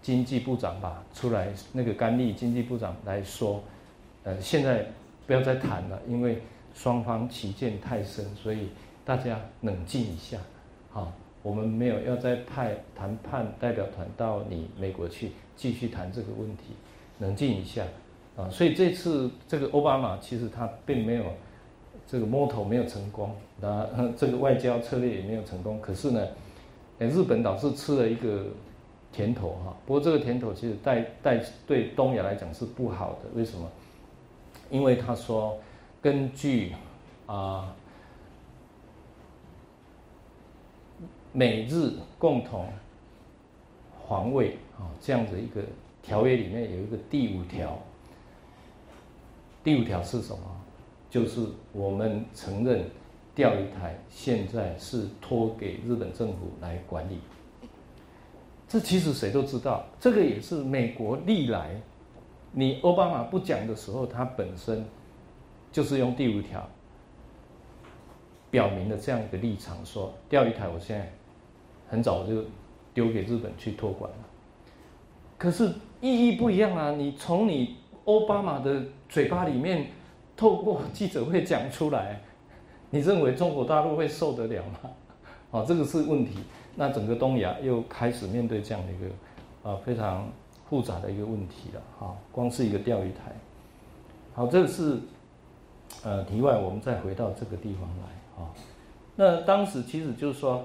[0.00, 3.62] 经济部长吧出来，那个甘利经济部长来说。
[4.24, 4.86] 呃，现在
[5.26, 6.40] 不要再谈了，因为
[6.72, 8.68] 双方起见太深，所以
[9.04, 10.38] 大家冷静一下。
[10.90, 16.74] 好，我们没有要再派谈判代表团到你美国去继续谈这个问题，
[17.18, 17.84] 冷静一下。
[18.36, 21.24] 啊，所以这次这个奥巴马其实他并没有
[22.06, 25.80] 这个摸头没有成功，那这个外交策略也没有成功。
[25.80, 26.26] 可是呢，
[26.98, 28.44] 日本倒是吃了一个
[29.10, 29.74] 甜头哈。
[29.86, 33.66] 不过这个甜头其实带带对东亚来讲是不好的，为什么？
[34.68, 35.56] 因为他说，
[36.02, 36.74] 根据
[37.24, 37.74] 啊
[41.32, 42.66] 美日共同
[44.08, 45.62] 防卫啊这样子一个
[46.02, 47.78] 条约里面有一个第五条，
[49.66, 50.42] 第五条是什么？
[51.10, 52.88] 就是我们承认
[53.34, 57.18] 钓鱼台现在是托给日本政府来管理。
[58.68, 61.74] 这其实谁都知道，这个也是美国历来。
[62.52, 64.84] 你奥巴马不讲的时候，他本身
[65.72, 66.64] 就是用第五条
[68.52, 71.12] 表明了这样一个立场，说钓鱼台我现在
[71.88, 72.44] 很早就
[72.94, 74.18] 丢给日本去托管了。
[75.36, 76.92] 可是意义不一样啊！
[76.92, 79.86] 你从你奥巴马的嘴巴里面
[80.36, 82.20] 透过记者会讲出来，
[82.90, 84.90] 你认为中国大陆会受得了吗？
[85.50, 86.38] 哦，这个是问题。
[86.74, 90.28] 那整个东亚又开始面对这样的一个啊非常。
[90.68, 93.30] 复杂的一个问题了，哈，光是一个钓鱼台。
[94.34, 94.98] 好，这个是
[96.02, 98.50] 呃题外，我们再回到这个地方来，啊。
[99.14, 100.64] 那当时其实就是说，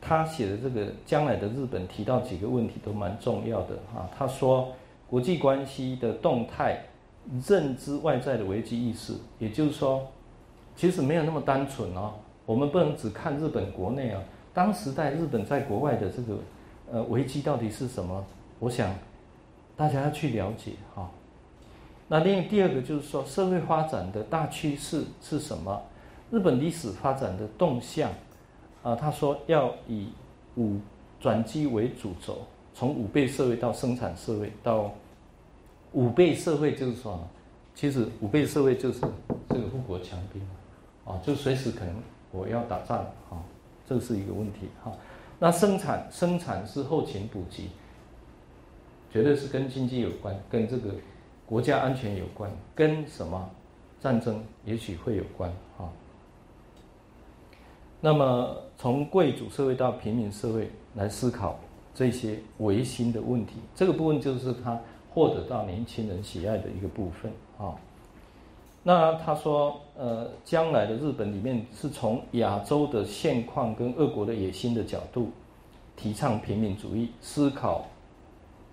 [0.00, 4.08] 他写的这个将来的日本提到几个问题都蛮重要的，哈。
[4.16, 4.72] 他说
[5.08, 6.80] 国际关系的动态，
[7.46, 10.06] 认知外在的危机意识，也就是说，
[10.76, 12.14] 其实没有那么单纯哦。
[12.46, 16.38] 我们不能只看日本国内啊，当时在日本在国外的这个
[16.90, 18.24] 呃危机到底是什么？
[18.58, 18.94] 我想。
[19.74, 21.10] 大家要去了解哈。
[22.06, 25.82] 那另第二个就是说，社会发展的大趋势是什么？
[26.30, 28.10] 日本历史发展的动向
[28.82, 30.08] 啊，他说要以
[30.56, 30.78] 五
[31.18, 32.42] 转机为主轴，
[32.74, 34.92] 从五倍社会到生产社会，到
[35.92, 37.20] 五倍社会就是说，
[37.74, 39.00] 其实五倍社会就是
[39.48, 40.42] 这个富国强兵
[41.04, 41.94] 啊，就随时可能
[42.30, 42.98] 我要打仗
[43.30, 43.42] 啊，
[43.86, 44.92] 这是一个问题哈。
[45.38, 47.68] 那生产生产是后勤补给。
[49.12, 50.88] 绝对是跟经济有关，跟这个
[51.44, 53.50] 国家安全有关，跟什么
[54.00, 55.84] 战争也许会有关啊。
[58.00, 61.60] 那么从贵族社会到平民社会来思考
[61.94, 64.80] 这些维新的问题，这个部分就是他
[65.12, 67.74] 获得到年轻人喜爱的一个部分啊。
[68.82, 75.30] 那他说，呃，将来的日本里面是从亚洲的现况跟俄国的野心的角度，
[75.96, 77.86] 提倡平民主义，思考。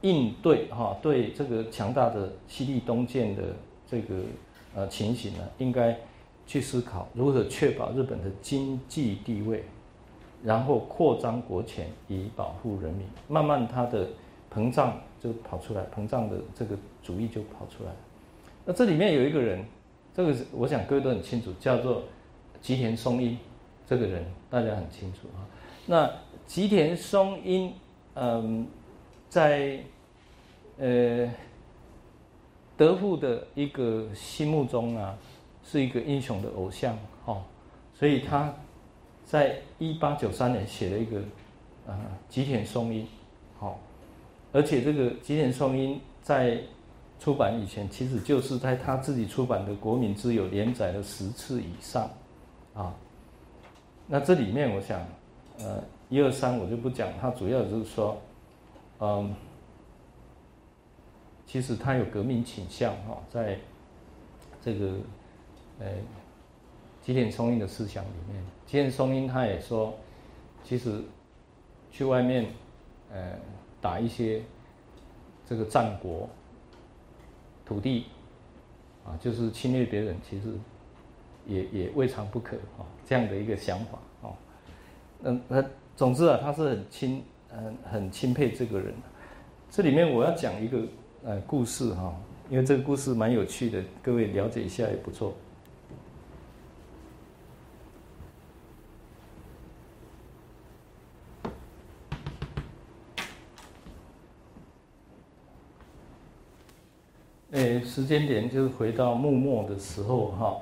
[0.02, 3.44] 应对哈对这个强大的西力东建的
[3.86, 4.16] 这个
[4.74, 5.94] 呃情形呢，应该
[6.48, 9.62] 去思考如何确保日本的经济地位，
[10.42, 13.06] 然后扩张国权以保护人民。
[13.28, 14.08] 慢慢它的
[14.50, 17.92] 膨胀就跑出来，膨胀的这个主义就跑出来。
[18.66, 19.64] 那这里面有一个人，
[20.16, 22.04] 这个我想各位都很清楚，叫做
[22.62, 23.38] 吉田松阴。
[23.88, 25.46] 这个人大家很清楚啊。
[25.86, 26.10] 那
[26.46, 27.74] 吉田松阴，
[28.16, 28.68] 嗯。
[29.30, 29.80] 在
[30.80, 31.32] 呃
[32.76, 35.16] 德富的一个心目中啊，
[35.64, 37.44] 是一个英雄的偶像，哦，
[37.94, 38.52] 所以他
[39.24, 41.22] 在一八九三年写了一个
[41.86, 41.96] 呃
[42.28, 43.08] 吉田松阴，
[44.52, 46.60] 而且这个吉田松阴在
[47.20, 52.10] 出版以前，其实就是在他自己出版的《国民之友》连载了十次以上，
[52.74, 52.96] 啊，
[54.08, 55.00] 那这里面我想，
[55.60, 58.18] 呃，一二三我就不讲，它主要就是说，
[59.00, 59.34] 嗯。
[61.52, 63.58] 其实他有革命倾向哈，在
[64.62, 64.92] 这个
[65.80, 65.88] 呃
[67.02, 69.92] 吉田松阴的思想里面，吉田松阴他也说，
[70.64, 71.02] 其实
[71.92, 72.46] 去外面
[73.12, 73.32] 呃
[73.82, 74.42] 打一些
[75.48, 76.30] 这个战国
[77.66, 78.06] 土地
[79.06, 80.54] 啊，就是侵略别人，其实
[81.46, 84.32] 也也未尝不可啊，这样的一个想法啊。
[85.24, 85.64] 嗯，那
[85.96, 88.94] 总之啊，他是很钦很很钦佩这个人。
[89.70, 90.82] 这里面我要讲一个。
[91.22, 92.16] 呃，故事哈，
[92.50, 95.36] 因为这个故事蛮有趣的，各位了解一下也不错。
[107.52, 110.62] 诶，时间点就是回到幕末的时候哈，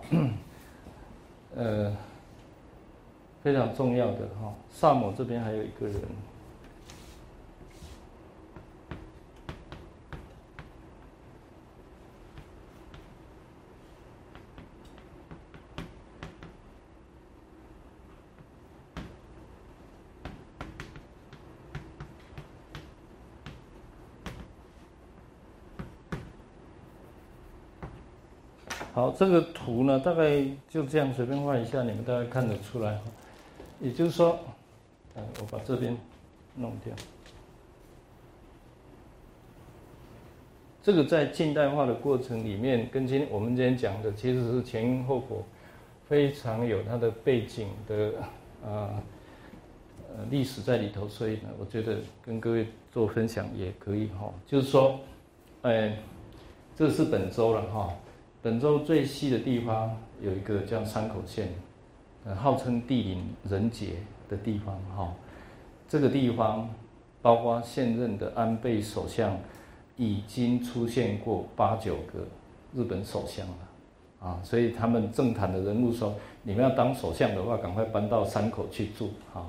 [1.56, 1.94] 呃，
[3.44, 5.96] 非常重要的哈，萨摩这边还有一个人。
[29.16, 33.00] 这个图呢，大概就这样随便画一下，你们大概看得出来。
[33.80, 34.40] 也就是说，
[35.14, 35.96] 呃，我把这边
[36.56, 36.94] 弄掉。
[40.82, 45.44] 这个在近代化的过程里面，跟今天我们今天讲的其实是前因后果，
[46.08, 48.14] 非常有它的背景的
[48.66, 49.04] 啊
[50.10, 54.34] 呃历史在里头，所以呢，我觉得跟各位做分享也可以哈。
[54.46, 55.00] 就是说，
[55.62, 55.98] 哎，
[56.76, 57.94] 这是本周了哈。
[58.48, 61.50] 本州最西的地方有一个叫山口县，
[62.34, 63.96] 号称地灵人杰
[64.30, 65.14] 的地方哈。
[65.86, 66.70] 这个地方
[67.22, 69.38] 包括现任的安倍首相，
[69.98, 72.26] 已经出现过八九个
[72.74, 73.56] 日本首相了
[74.22, 74.40] 啊。
[74.42, 79.46] 所以他们政坛的人物说，你们要当首相的话，赶快搬到山口去住哈。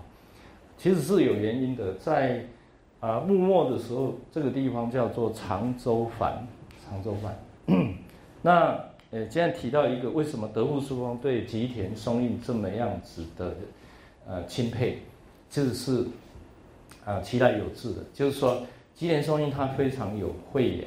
[0.76, 2.44] 其实是有原因的，在
[2.98, 6.44] 啊幕末的时候，这个地方叫做长州藩，
[6.84, 7.38] 长州藩。
[8.40, 13.56] 那呃，今天提到一个，为什么德富书坊对吉田松阴这么样子的
[14.26, 14.98] 呃钦佩，
[15.48, 16.04] 就是
[17.06, 20.84] 啊期待有志的，就是说吉田松阴他非常有慧眼，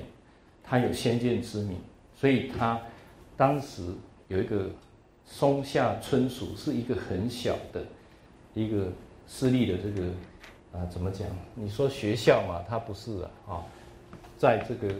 [0.64, 1.78] 他有先见之明，
[2.16, 2.80] 所以他
[3.36, 3.82] 当时
[4.28, 4.70] 有一个
[5.26, 7.84] 松下村塾，是一个很小的
[8.54, 8.90] 一个
[9.26, 10.10] 私立的这个
[10.74, 11.28] 啊怎么讲？
[11.56, 13.66] 你说学校嘛，它不是啊，啊，
[14.38, 14.94] 在这个。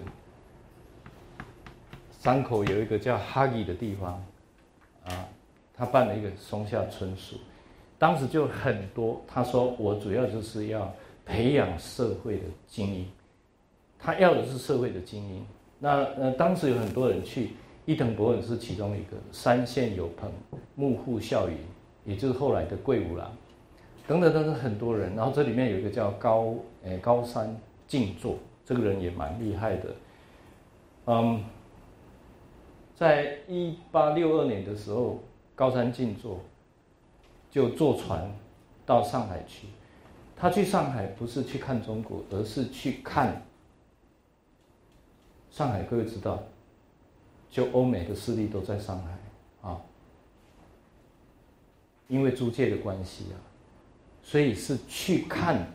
[2.22, 4.24] 山口有一个叫哈吉的地方，
[5.06, 5.28] 啊，
[5.74, 7.34] 他办了一个松下村塾，
[7.98, 9.20] 当时就很多。
[9.28, 10.94] 他说我主要就是要
[11.26, 13.08] 培养社会的精英，
[13.98, 15.44] 他要的是社会的精英。
[15.80, 17.54] 那呃，当时有很多人去，
[17.88, 20.32] 伊藤博文是其中一个，山县有朋、
[20.76, 21.58] 木户孝允，
[22.06, 23.36] 也就是后来的桂五郎，
[24.08, 25.16] 等等等等很多人。
[25.16, 26.54] 然后这里面有一个叫高
[26.84, 29.96] 诶高山静坐，这个人也蛮厉害的，
[31.08, 31.44] 嗯。
[33.02, 35.18] 在一八六二年的时候，
[35.56, 36.40] 高山静坐
[37.50, 38.32] 就坐船
[38.86, 39.66] 到上海去。
[40.36, 43.42] 他去上海不是去看中国，而是去看
[45.50, 45.82] 上海。
[45.82, 46.44] 各位知道，
[47.50, 49.82] 就欧美的势力都在上海啊，
[52.08, 53.42] 因为租界的关系啊，
[54.22, 55.74] 所以是去看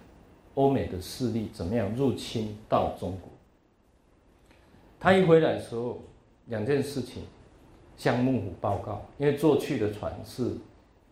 [0.54, 3.28] 欧美的势力怎么样入侵到中国。
[5.00, 6.00] 他一回来的时候。
[6.46, 7.22] 两件事情
[7.96, 10.52] 向幕府报告，因为坐去的船是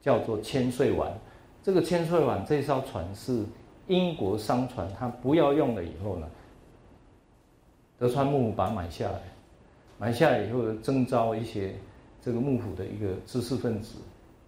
[0.01, 1.13] 叫做千岁丸，
[1.63, 3.45] 这个千岁丸这艘船是
[3.87, 6.29] 英国商船，它不要用了以后呢，
[7.99, 9.21] 德川幕府把它买下来，
[9.99, 11.75] 买下来以后征召一些
[12.23, 13.99] 这个幕府的一个知识分子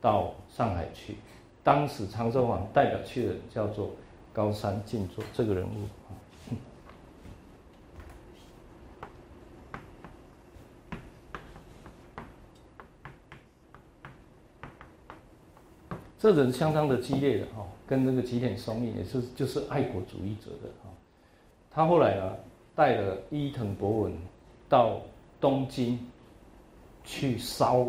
[0.01, 1.17] 到上海去，
[1.65, 3.91] 当时长州王代表去的叫做
[4.33, 6.16] 高山静坐这个人物。
[16.19, 20.91] 这人相当的激烈的哈，跟那个吉田松阴也是就是爱国主义者的哈。
[21.71, 22.33] 他后来啊
[22.75, 24.13] 带了伊藤博文
[24.69, 25.01] 到
[25.41, 25.99] 东京
[27.05, 27.87] 去烧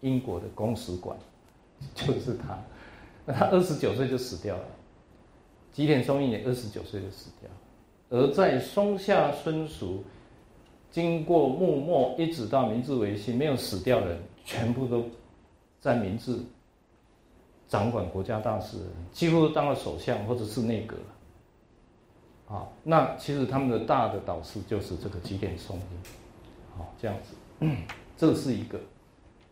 [0.00, 1.16] 英国的公使馆，
[1.94, 2.58] 就是他。
[3.26, 4.64] 那他二十九岁就死掉了，
[5.72, 7.50] 吉田松阴也二十九岁就死掉。
[8.10, 9.98] 而在松下村塾，
[10.90, 15.06] 经过幕末一直到明治维新，没有死掉的人，全部都
[15.80, 16.38] 在明治
[17.68, 18.78] 掌管国家大事，
[19.12, 20.96] 几乎当了首相或者是内阁。
[22.46, 25.84] 啊，那其实他们的大的导师就是这个吉田松阴，
[26.76, 27.34] 好，这样子，
[28.18, 28.78] 这是一个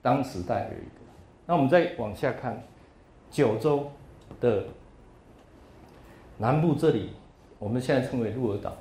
[0.03, 1.01] 当时代的一个。
[1.47, 2.63] 那我们再往下看，
[3.31, 3.91] 九州
[4.41, 4.65] 的
[6.37, 7.13] 南部这里，
[7.59, 8.75] 我们现在称为鹿儿岛，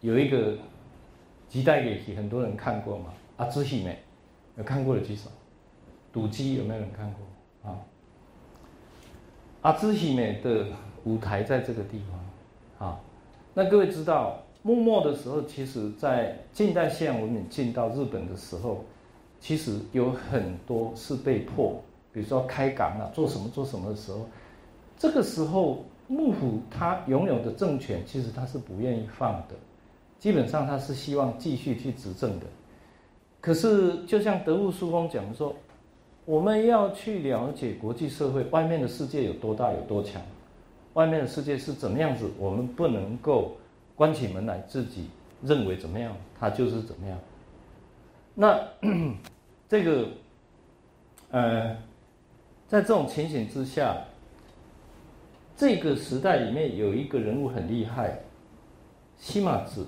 [0.00, 0.56] 有一个
[1.48, 3.12] 吉代给题，很多人看过嘛？
[3.38, 3.98] 阿兹喜美
[4.56, 5.28] 有看过的举手，
[6.14, 7.70] 赌鸡有没有人看过？
[7.70, 7.76] 啊，
[9.60, 10.64] 阿兹喜美的。
[11.06, 12.00] 舞台在这个地
[12.78, 12.98] 方，啊，
[13.52, 18.82] 那各位知道，幕末的时候，其实在近代西洋文明进到日本的时候，
[19.38, 21.78] 其实有很多是被迫，
[22.10, 24.26] 比如说开港啊，做什么做什么的时候，
[24.96, 29.54] 这个时候幕府他拥有的政权，其实他是不愿意放的，
[30.18, 32.46] 基本上他是希望继续去执政的。
[33.42, 35.54] 可是就像德务书风讲说，
[36.24, 40.20] 我们要去了解国际社会外面的世界有多大有多强。
[40.94, 43.56] 外面的世界是怎么样子，我们不能够
[43.96, 45.08] 关起门来自己
[45.42, 47.18] 认为怎么样，它就是怎么样。
[48.34, 48.60] 那
[49.68, 50.08] 这个
[51.30, 51.76] 呃，
[52.68, 53.96] 在这种情形之下，
[55.56, 58.20] 这个时代里面有一个人物很厉害，
[59.18, 59.84] 西马子，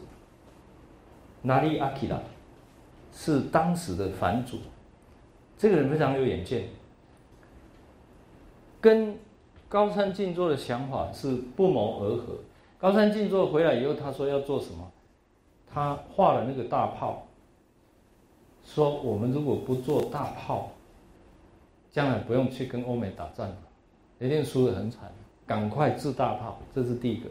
[1.42, 2.20] 哪里阿基拉，
[3.12, 4.58] 是当时的藩主，
[5.58, 6.68] 这个人非常有远见，
[8.80, 9.16] 跟。
[9.68, 12.38] 高山静坐的想法是不谋而合。
[12.78, 14.92] 高山静坐回来以后，他说要做什么？
[15.66, 17.26] 他画了那个大炮，
[18.64, 20.70] 说我们如果不做大炮，
[21.90, 23.56] 将来不用去跟欧美打仗了，
[24.20, 25.12] 一定输得很惨。
[25.44, 27.28] 赶快制大炮，这是第一个。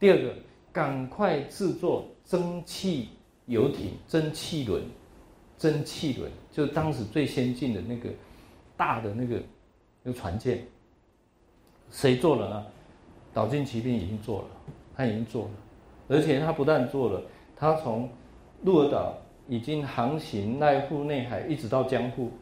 [0.00, 0.34] 第二个，
[0.72, 3.10] 赶快制作蒸汽
[3.44, 4.82] 游艇、蒸汽轮、
[5.58, 8.10] 蒸汽轮，就当时最先进的那个
[8.76, 9.40] 大的那个
[10.02, 10.66] 那个船舰。
[11.88, 12.66] 谁做了呢？
[13.32, 14.48] 岛津骑兵已经做了，
[14.96, 15.50] 他已经做了，
[16.08, 17.22] 而且他不但做了，
[17.54, 18.10] 他从
[18.64, 22.32] 鹿儿岛已经航行濑户内海，一直到江户，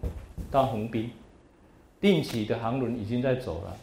[0.50, 1.10] 到横滨，
[2.00, 3.76] 定期的航轮已经在走了，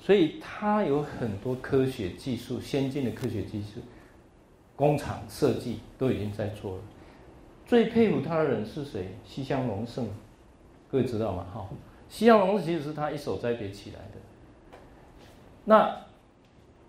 [0.00, 3.80] 所以他有很多科学技术，先进的科学技术，
[4.76, 6.82] 工厂设计都已经在做了。
[7.70, 9.14] 最佩服他的人是谁？
[9.24, 10.08] 西乡隆盛，
[10.90, 11.46] 各位知道吗？
[11.54, 11.68] 哈，
[12.08, 14.18] 西乡隆盛其实是他一手栽培起来的。
[15.64, 15.96] 那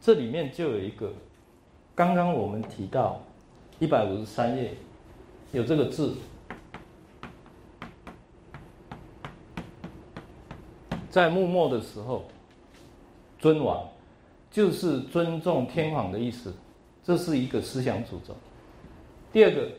[0.01, 1.13] 这里面就有一个，
[1.93, 3.21] 刚刚我们提到
[3.77, 4.73] 一百五十三页
[5.51, 6.15] 有这个字，
[11.11, 12.25] 在幕末的时候，
[13.37, 13.87] 尊王
[14.49, 16.51] 就是尊重天皇的意思，
[17.03, 18.35] 这是一个思想主轴。
[19.31, 19.69] 第二个。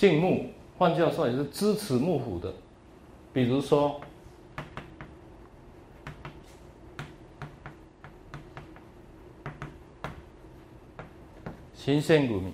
[0.00, 0.46] 敬幕，
[0.78, 2.50] 换句话说也是支持幕府的，
[3.34, 4.00] 比如说
[11.74, 12.50] 新县股民，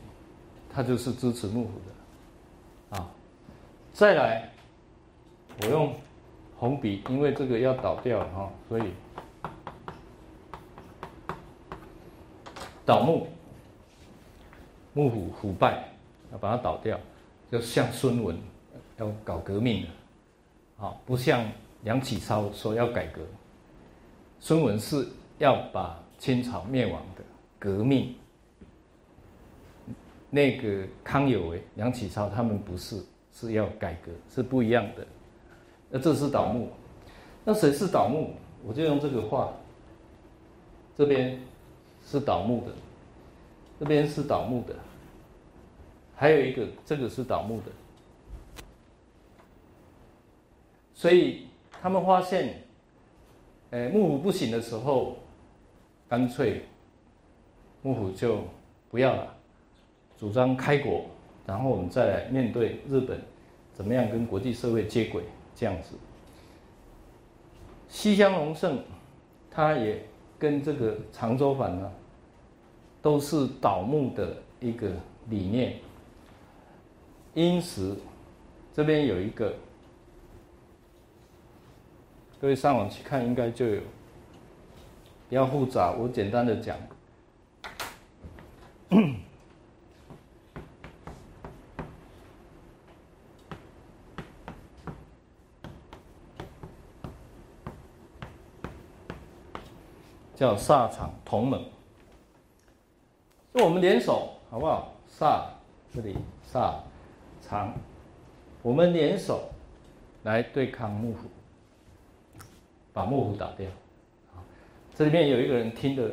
[0.75, 1.81] 他就是支持幕府
[2.91, 3.09] 的，啊，
[3.93, 4.51] 再来，
[5.63, 5.95] 我用
[6.59, 8.91] 红笔，因为这个要倒掉了哈，所以
[12.85, 13.29] 倒幕，
[14.95, 15.91] 幕府腐败，
[16.33, 16.99] 要把它倒掉。
[17.51, 18.37] 就像孙文
[18.99, 19.89] 要搞革命的，
[20.77, 21.47] 好，不像
[21.83, 23.23] 梁启超说要改革。
[24.41, 25.07] 孙文是
[25.39, 27.23] 要把清朝灭亡的
[27.59, 28.15] 革命。
[30.29, 33.01] 那个康有为、梁启超他们不是，
[33.33, 35.07] 是要改革，是不一样的。
[35.89, 36.71] 那这是倒幕，
[37.45, 38.35] 那谁是倒幕？
[38.67, 39.53] 我就用这个画，
[40.97, 41.41] 这边
[42.05, 42.73] 是倒幕的，
[43.79, 44.75] 这边是倒幕的。
[46.19, 47.71] 还有一个，这个是倒幕的，
[50.95, 52.63] 所以他们发现，
[53.69, 55.19] 呃，幕府不行的时候，
[56.09, 56.63] 干脆
[57.83, 58.41] 幕府就
[58.91, 59.37] 不要了，
[60.17, 61.05] 主张开国，
[61.47, 63.21] 然后我们再来面对日本，
[63.75, 65.23] 怎么样跟国际社会接轨
[65.55, 65.97] 这样子。
[67.89, 68.83] 西乡隆盛，
[69.51, 70.03] 他也
[70.39, 71.93] 跟这个长州藩呢，
[73.03, 74.91] 都是倒幕的一个
[75.29, 75.77] 理念。
[77.37, 77.99] 因此，
[78.75, 79.55] 这边有一个
[82.41, 83.83] 各位上网去看，应该就有。
[85.29, 86.79] 比较复杂，我简单的讲，
[100.37, 101.65] 叫萨场同盟，
[103.53, 104.93] 就我们联手，好不好？
[105.09, 105.51] 萨
[105.93, 106.73] 这里萨
[107.49, 107.73] 长，
[108.63, 109.51] 我们联手
[110.25, 111.29] 来对抗幕府，
[112.93, 113.67] 把幕府打掉。
[114.95, 116.11] 这里面有一个人听的，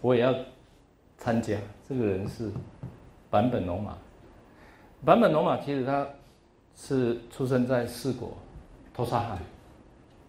[0.00, 0.34] 我也要
[1.16, 1.56] 参加。
[1.88, 2.50] 这个人是
[3.30, 3.96] 坂本龙马。
[5.04, 6.06] 坂本龙马其实他
[6.76, 8.36] 是出生在四国
[8.92, 9.38] 托沙海，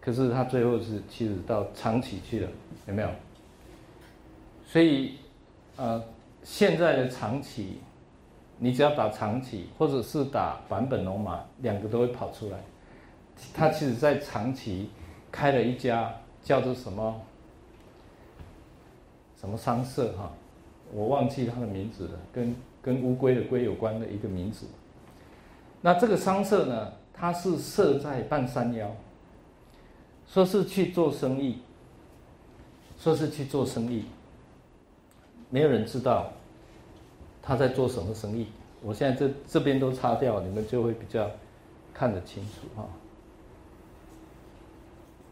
[0.00, 2.48] 可是他最后是其实到长崎去了，
[2.86, 3.08] 有没有？
[4.66, 5.16] 所以，
[5.76, 6.02] 呃，
[6.42, 7.80] 现在的长崎，
[8.58, 12.58] 你只要打长崎或者是打坂本龙马，两个都会跑出来。
[13.52, 14.90] 他其实在长崎
[15.32, 17.20] 开了一家叫做什么？
[19.36, 20.32] 什么商社哈，
[20.90, 24.66] 我忘记他的名字了，跟跟乌龟的龟有关的一个名字。
[25.82, 28.90] 那这个商社呢，它是设在半山腰，
[30.26, 31.58] 说是去做生意，
[32.98, 34.04] 说是去做生意，
[35.50, 36.32] 没有人知道
[37.46, 38.46] 他在做什么生意。
[38.82, 41.30] 我现在这这边都擦掉，你们就会比较
[41.92, 42.88] 看得清楚哈。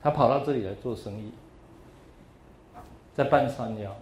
[0.02, 1.32] 他跑到这里来做生意。
[3.14, 3.94] 在半山腰，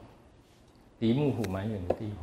[1.00, 2.18] 离幕府蛮远的地方。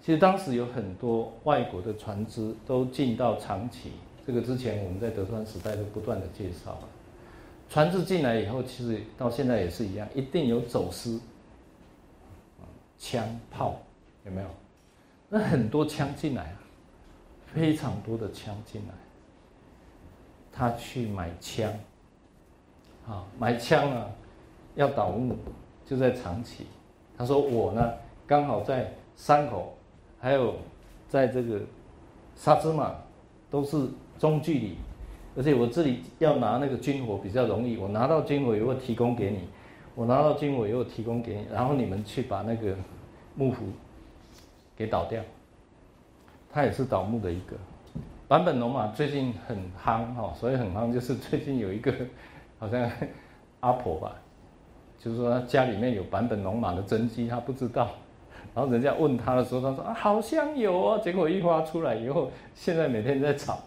[0.00, 3.90] 其实当时有很多外国的船只都进到长崎，
[4.24, 6.88] 这个之前我们在德川时代都不断的介绍了。
[7.68, 11.20] 船只进来以后，其实到现在也是一样，一定有走私，
[12.96, 13.76] 枪炮
[14.24, 14.48] 有没有？
[15.28, 16.58] 那很多枪进来啊，
[17.46, 18.94] 非常多的枪进来。
[20.52, 21.72] 他去买枪，
[23.06, 24.06] 啊，买枪啊，
[24.74, 25.36] 要倒木。
[25.86, 26.66] 就在长崎，
[27.16, 27.94] 他说我呢
[28.26, 29.74] 刚好在山口，
[30.20, 30.54] 还有
[31.08, 31.58] 在这个
[32.36, 32.94] 沙之马，
[33.48, 34.76] 都是中距离，
[35.34, 39.48] 而且我这里要拿那个军火比较容易，我拿到军火以后提供给你，
[39.94, 42.76] 我拿到军火以后提供给你，然后你们去把那个
[43.34, 43.64] 幕府
[44.78, 45.20] 给倒掉。
[46.50, 47.56] 他也是倒木的一个
[48.26, 51.92] 版本龙马最近很夯哈，所以很夯就是最近有一个
[52.58, 52.90] 好像
[53.60, 54.14] 阿婆吧。
[54.98, 57.90] 就是说他家里面有版本龙马的真迹，他不知道。
[58.54, 61.00] 然后人家问他的时候，他说啊好像有哦。
[61.02, 63.58] 结果一发出来以后，现在每天在吵。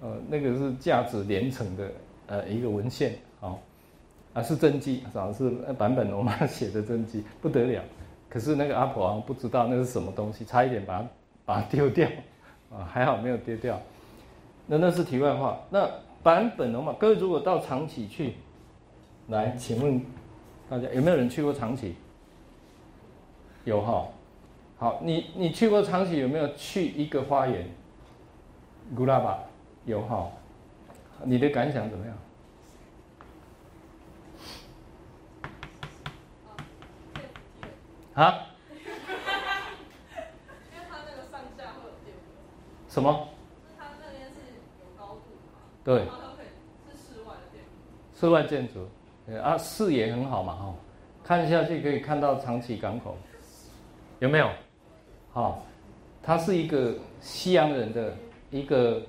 [0.00, 1.88] 呃，那个是价值连城的
[2.26, 3.58] 呃一个文献，哦，
[4.32, 7.82] 啊是真迹，好像是版本龙马写的真迹，不得了。
[8.32, 11.08] 可是那个阿婆好像不知道那是什么东西，差一点把它
[11.44, 12.08] 把它丢掉，
[12.70, 13.78] 啊还好没有丢掉。
[14.66, 15.60] 那那是题外话。
[15.68, 15.86] 那
[16.22, 18.36] 版本龙马，各位如果到长崎去，
[19.28, 20.00] 来请问。
[20.70, 21.94] 大家有没有人去过长崎？
[23.64, 24.06] 有哈，
[24.78, 27.68] 好，你你去过长崎有没有去一个花园？
[28.96, 29.38] 古拉巴
[29.84, 30.30] 有哈，
[31.24, 32.16] 你的感想怎么样？
[38.14, 38.46] 啊？
[38.70, 38.82] 因为
[40.90, 42.14] 它那个上下会有电
[42.88, 43.28] 什么？
[43.78, 44.36] 它那边是
[44.80, 45.60] 有高度嘛？
[45.84, 45.96] 对。
[46.00, 46.46] 然后它可以
[46.90, 48.18] 是室外的建筑。
[48.18, 48.88] 室外建筑。
[49.42, 50.74] 啊，视野很好嘛，哈，
[51.24, 53.16] 看下去可以看到长崎港口，
[54.18, 54.50] 有没有？
[55.32, 55.64] 好，
[56.22, 58.14] 它是一个西洋人的
[58.50, 59.00] 一个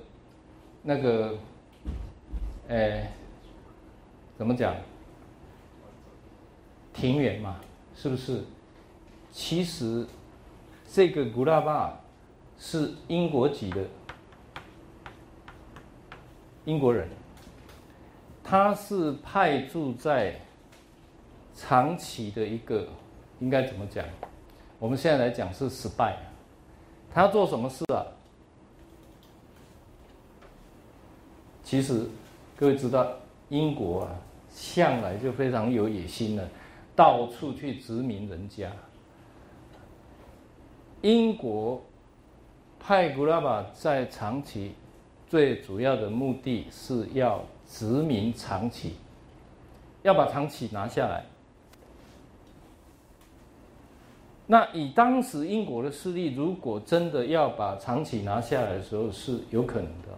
[0.82, 1.36] 那个，
[2.68, 3.10] 诶，
[4.38, 4.74] 怎么讲？
[6.94, 7.60] 庭园嘛，
[7.94, 8.42] 是不是？
[9.34, 10.06] 其实
[10.88, 12.00] 这个古拉巴
[12.56, 13.84] 是英国籍的
[16.64, 17.08] 英国人。
[18.44, 20.38] 他是派驻在
[21.52, 22.86] 长崎的一个，
[23.40, 24.04] 应该怎么讲？
[24.78, 26.16] 我们现在来讲是失败。
[27.12, 28.06] 他做什么事啊？
[31.64, 32.06] 其实
[32.56, 33.10] 各位知道，
[33.48, 34.10] 英国啊，
[34.54, 36.48] 向来就非常有野心的，
[36.94, 38.70] 到处去殖民人家。
[41.04, 41.82] 英国
[42.80, 44.70] 派古拉巴在长崎，
[45.28, 47.44] 最主要的目的是要。
[47.66, 48.92] 殖民长崎，
[50.02, 51.24] 要把长崎拿下来。
[54.46, 60.08] 那以当时英国的势力，如果真的要把长崎拿下来的时候，是有可能的。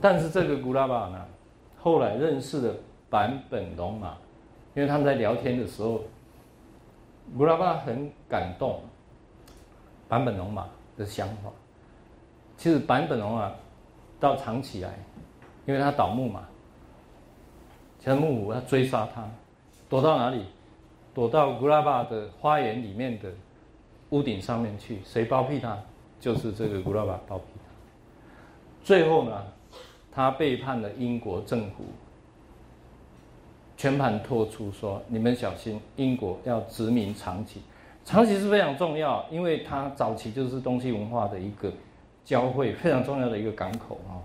[0.00, 1.26] 但是这个古拉巴呢，
[1.78, 2.74] 后来认识了
[3.10, 4.16] 坂本龙马，
[4.74, 6.02] 因为他们在聊天的时候，
[7.36, 8.80] 古拉巴很感动
[10.08, 10.66] 坂本龙马
[10.96, 11.50] 的想法。
[12.56, 13.52] 其实坂本龙马
[14.18, 14.92] 到长崎来。
[15.64, 16.42] 因为他倒木嘛，
[18.00, 19.24] 前幕府要追杀他，
[19.88, 20.44] 躲到哪里？
[21.14, 23.30] 躲到古拉巴的花园里面的
[24.10, 25.00] 屋顶上面去。
[25.04, 25.78] 谁包庇他？
[26.18, 27.70] 就是这个古拉巴包庇他。
[28.82, 29.44] 最后呢，
[30.10, 31.84] 他背叛了英国政府，
[33.82, 37.60] 全盘托出说：“你们小心，英国要殖民长崎。
[38.04, 41.68] 长崎是非常重要，因为它早期就是东西文化的一个
[42.24, 44.22] 交汇，非常重要的一个港口啊。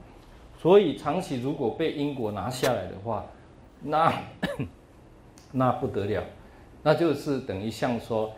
[0.60, 3.26] 所以长崎如果被英国拿下来的话，
[3.82, 4.14] 那
[5.52, 6.24] 那不得了，
[6.84, 8.32] 那就是等于像说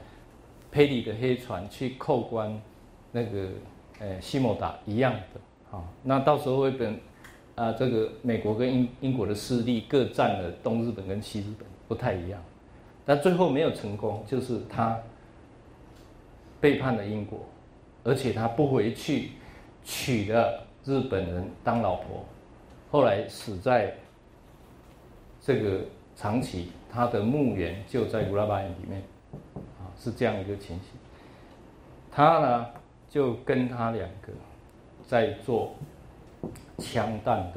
[0.72, 2.58] 佩里的黑船去扣关
[3.12, 3.50] 那个
[4.00, 5.84] 呃西摩达一样的啊。
[6.02, 6.98] 那到时候会等
[7.60, 12.42] 啊，这个美国跟英英国的势力各占了东日本跟西日本，不太一样。
[13.06, 14.98] 但最后没有成功，就是他。
[16.62, 17.40] 背叛了英国，
[18.04, 19.32] 而且他不回去
[19.82, 22.26] 娶了日本人当老婆，
[22.92, 23.96] 后来死在
[25.42, 25.80] 这个
[26.18, 29.02] 长崎，他的墓园就在乌拉巴岩里面，
[29.80, 31.00] 啊，是这样一个情形。
[32.12, 32.66] 他呢
[33.10, 34.34] 就跟他两个
[35.08, 35.74] 在做
[36.80, 37.52] 枪弹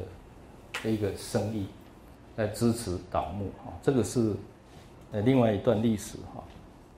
[0.83, 1.67] 的一个生意，
[2.37, 4.35] 在支持倒木啊，这个是
[5.13, 6.43] 呃另外一段历史哈，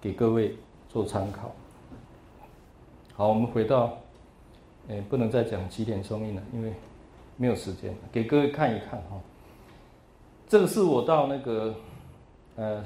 [0.01, 0.57] 给各位
[0.89, 1.53] 做参考。
[3.15, 3.97] 好，我们回到，
[4.89, 6.73] 诶，不能再讲吉田松阴了，因为
[7.37, 9.21] 没有时间，给各位看一看哈。
[10.49, 11.75] 这个是我到那个，
[12.57, 12.85] 呃，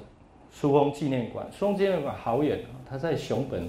[0.50, 3.68] 书峰纪念馆，书峰纪念馆好远啊，它在熊本，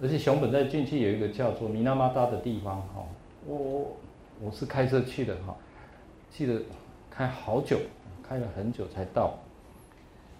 [0.00, 3.04] 而且熊本在近期有一个叫做米纳马达的地方哈。
[3.46, 3.96] 我
[4.40, 5.54] 我是开车去的哈，
[6.30, 6.60] 记得
[7.10, 7.78] 开好久，
[8.26, 9.34] 开了很久才到。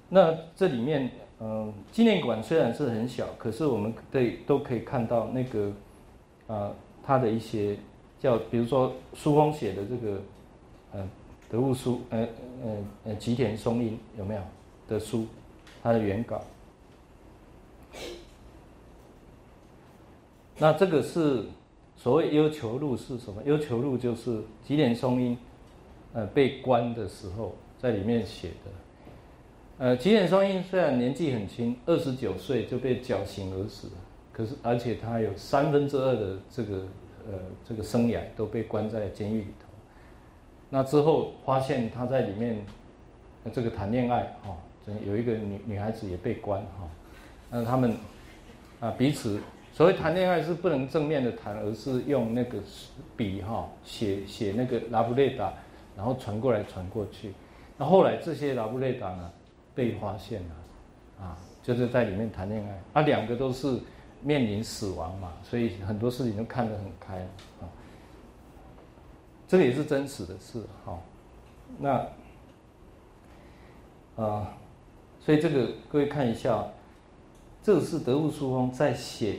[0.09, 1.11] 那这里面。
[1.43, 5.73] 嗯，纪念馆虽然是很小，可是我们对都可以看到那个，
[6.49, 6.71] 啊，
[7.03, 7.79] 他的一些
[8.19, 10.21] 叫，比如说书风写的这个，
[10.93, 11.09] 呃，
[11.49, 12.29] 德物书，呃
[12.63, 14.43] 呃呃，吉田松阴有没有
[14.87, 15.27] 的书，
[15.83, 16.45] 他的原稿。
[20.59, 21.47] 那这个是
[22.03, 23.43] 所谓要求录是什么？
[23.45, 25.37] 要求录就是吉田松阴，
[26.15, 28.71] 呃，被关的时候在里面写的。
[29.77, 33.91] 呃，吉田松阴虽然年纪很轻，二十九岁就被绞刑而死，
[34.33, 36.77] 可是而且他有三分之二的这个
[37.31, 37.39] 呃
[37.69, 39.69] 这个生涯都被关在监狱里头。
[40.71, 42.65] 那之后发现他在里面
[43.53, 44.57] 这个谈恋爱哈，
[45.07, 46.89] 有一个女女孩子也被关哈，
[47.51, 47.95] 那他们
[48.81, 49.39] 啊彼此
[49.81, 52.59] 所谓谈恋爱是不能正面的谈，而是用那个
[53.17, 55.55] 笔哈写写那个拉布雷达，
[55.97, 57.33] 然后传过来传过去。
[57.79, 59.31] 那后来这些拉布雷达呢？
[59.75, 63.81] 被发现了，啊，就是在里面谈恋爱，啊，两个都是
[64.21, 67.17] 面临死亡嘛，所以很多事情都看得很开
[67.63, 67.65] 啊。
[69.49, 71.03] 这个也是真实的事，好，
[71.79, 72.07] 那，
[74.23, 74.59] 啊，
[75.25, 76.67] 所以这个各位看一下，
[77.63, 79.37] 这是德物书风在写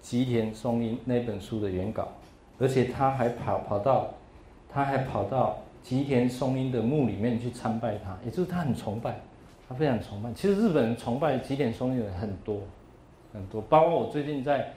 [0.00, 2.08] 吉田松阴那本书的原稿，
[2.58, 4.14] 而且他还跑跑到，
[4.68, 9.20] 他还跑到吉田松阴的墓里面去参拜他，也就是他很崇拜。
[9.68, 12.60] 他非常崇拜，其实日本人崇拜吉田松阴的人很多
[13.32, 14.74] 很多，包括我最近在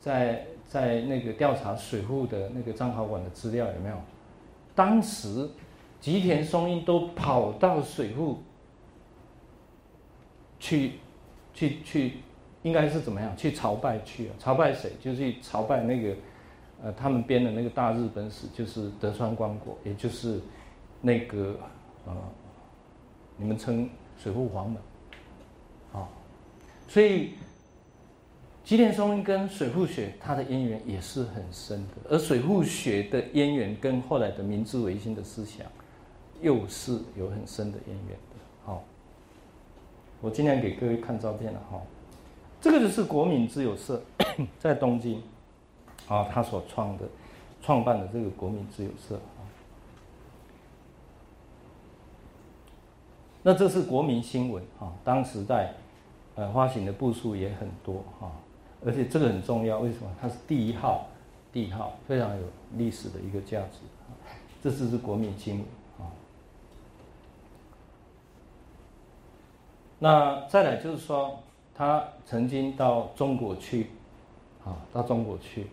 [0.00, 3.96] 在在那个调查水户的那个张考馆的资料有没有？
[4.76, 5.50] 当时
[5.98, 8.38] 吉田松阴都跑到水户
[10.60, 10.92] 去
[11.52, 12.12] 去去，
[12.62, 13.36] 应该是怎么样？
[13.36, 14.34] 去朝拜去啊？
[14.38, 14.92] 朝拜谁？
[15.00, 16.14] 就是去朝拜那个
[16.82, 20.40] 呃，他们编的那个大日本史，就是德川光国，也就是
[21.00, 21.54] 那个
[22.06, 22.12] 呃，
[23.36, 23.88] 你们称。
[24.20, 24.82] 水户黄门，
[25.92, 26.08] 啊，
[26.88, 27.34] 所以
[28.64, 35.64] 吉田松阴跟水户学他的渊源也是很深的，而水户学的渊源跟后来的明治维新的思想
[36.40, 38.36] 又是有很深的渊源的。
[38.64, 38.82] 好，
[40.20, 41.80] 我今天给各位看照片了哈，
[42.60, 44.02] 这个就是国民自由社
[44.58, 45.22] 在东京
[46.08, 47.04] 啊，他所创的、
[47.62, 49.18] 创办的这个国民自由社。
[53.42, 55.72] 那这是国民新闻啊，当时在
[56.34, 58.32] 呃发行的部数也很多哈，
[58.84, 60.10] 而且这个很重要，为什么？
[60.20, 61.06] 它是第一号，
[61.52, 62.42] 第一号非常有
[62.76, 63.78] 历史的一个价值。
[64.60, 65.64] 这次是国民新闻
[65.98, 66.10] 啊。
[70.00, 71.38] 那再来就是说，
[71.78, 73.86] 他曾经到中国去，
[74.64, 75.68] 啊，到中国去，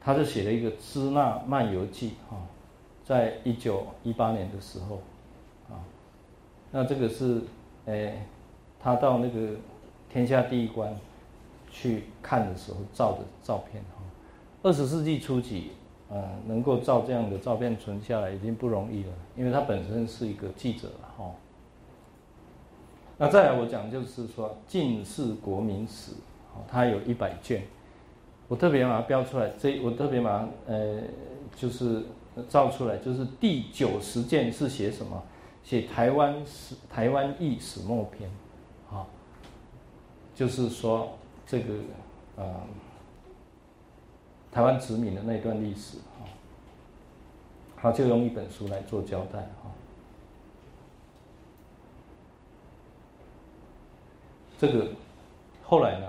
[0.00, 2.42] 他就写了一个《支那漫游记》啊，
[3.04, 4.96] 在一九一八年的时候。
[5.68, 5.78] 啊
[6.72, 7.40] 那这个是，
[7.84, 8.20] 诶，
[8.80, 9.52] 他到那个
[10.10, 10.94] 天下第一关
[11.70, 14.02] 去看的时候照的照片哈。
[14.64, 15.70] 二十世纪初期，
[16.10, 21.30] 呃，能够照这样的照片存下来已经不容易了，因为他本身是一个记者了哈。
[23.18, 26.12] 那再来我讲就是说《近世国民史》，
[26.68, 27.62] 它有一百卷，
[28.48, 31.00] 我特别把它标出来，这我特别把它呃
[31.54, 32.02] 就是
[32.48, 35.22] 照出来，就是第九十卷是写什么？
[35.64, 38.30] 写台湾史、台湾译史末篇，
[38.90, 39.06] 啊，
[40.34, 41.74] 就是说这个
[42.36, 42.44] 呃。
[44.52, 46.24] 台湾殖民的那段历史，啊，
[47.76, 49.68] 他就用一本书来做交代，啊。
[54.58, 54.86] 这个
[55.62, 56.06] 后来呢，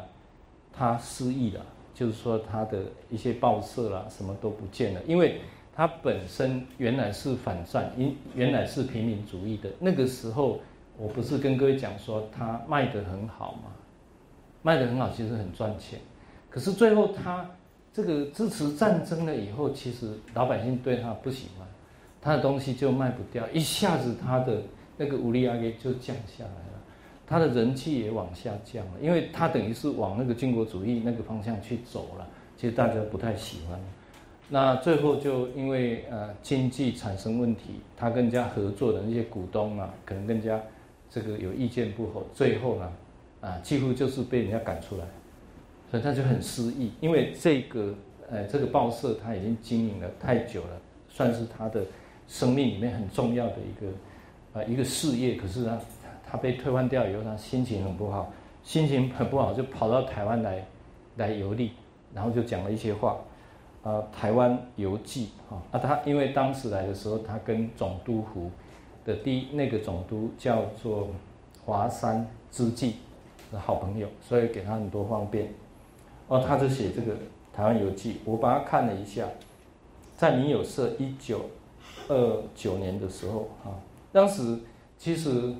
[0.72, 5.42] 他失忆了，就是说他的一些报社啦，什么都不见了，因为
[5.76, 9.70] 他本身原来是反战，因原来是平民主义的。
[9.80, 10.60] 那个时候，
[10.98, 13.72] 我不是跟各位讲说他卖得很好吗？
[14.62, 16.00] 卖得很好，其实很赚钱，
[16.50, 17.46] 可是最后他。
[17.94, 21.68] 这个支持战争了以后，其实老百姓对他不喜欢，
[22.22, 24.62] 他的东西就卖不掉，一下子他的
[24.98, 26.77] 那个武力压力就降下来了，
[27.28, 33.80] 他的人气也往下降了，因为他等于是往那个军国主义那个方向去走了，其实大家不太喜欢。
[34.50, 40.60] 那最后就因为呃经济产生问题，他跟人家合作的那些股东啊，可能更加
[41.10, 42.92] 这个有意见不合，最后呢
[43.42, 45.04] 啊几乎就是被人家赶出来。
[45.90, 47.96] 所以他就很失意，因为这个，
[48.30, 51.82] 呃，这个报社他已经经营了太久了，算是他的
[52.28, 53.88] 生命里面很重要的一个，
[54.52, 55.36] 呃，一个事业。
[55.36, 55.80] 可是呢，
[56.30, 58.32] 他被退换掉以后，他心情很不好，
[58.64, 60.66] 心情很不好，就跑到台湾来，
[61.16, 61.72] 来游历，
[62.14, 63.18] 然后就讲了一些话，
[63.84, 68.52] 呃，台湾游记，哈，啊，他因为当时来的时候，他跟总督府
[69.06, 71.08] 的第一那个总督叫做
[71.66, 72.98] 华山之际
[73.52, 75.48] 的好朋友，所以给他很多方便。
[76.28, 77.14] 哦，他就写这个
[77.54, 79.26] 《台湾游记》，我把它看了一下，
[80.18, 81.50] 在民友社一九
[82.10, 83.72] 二九年的时候啊，
[84.12, 84.60] 当时
[84.98, 85.54] 其实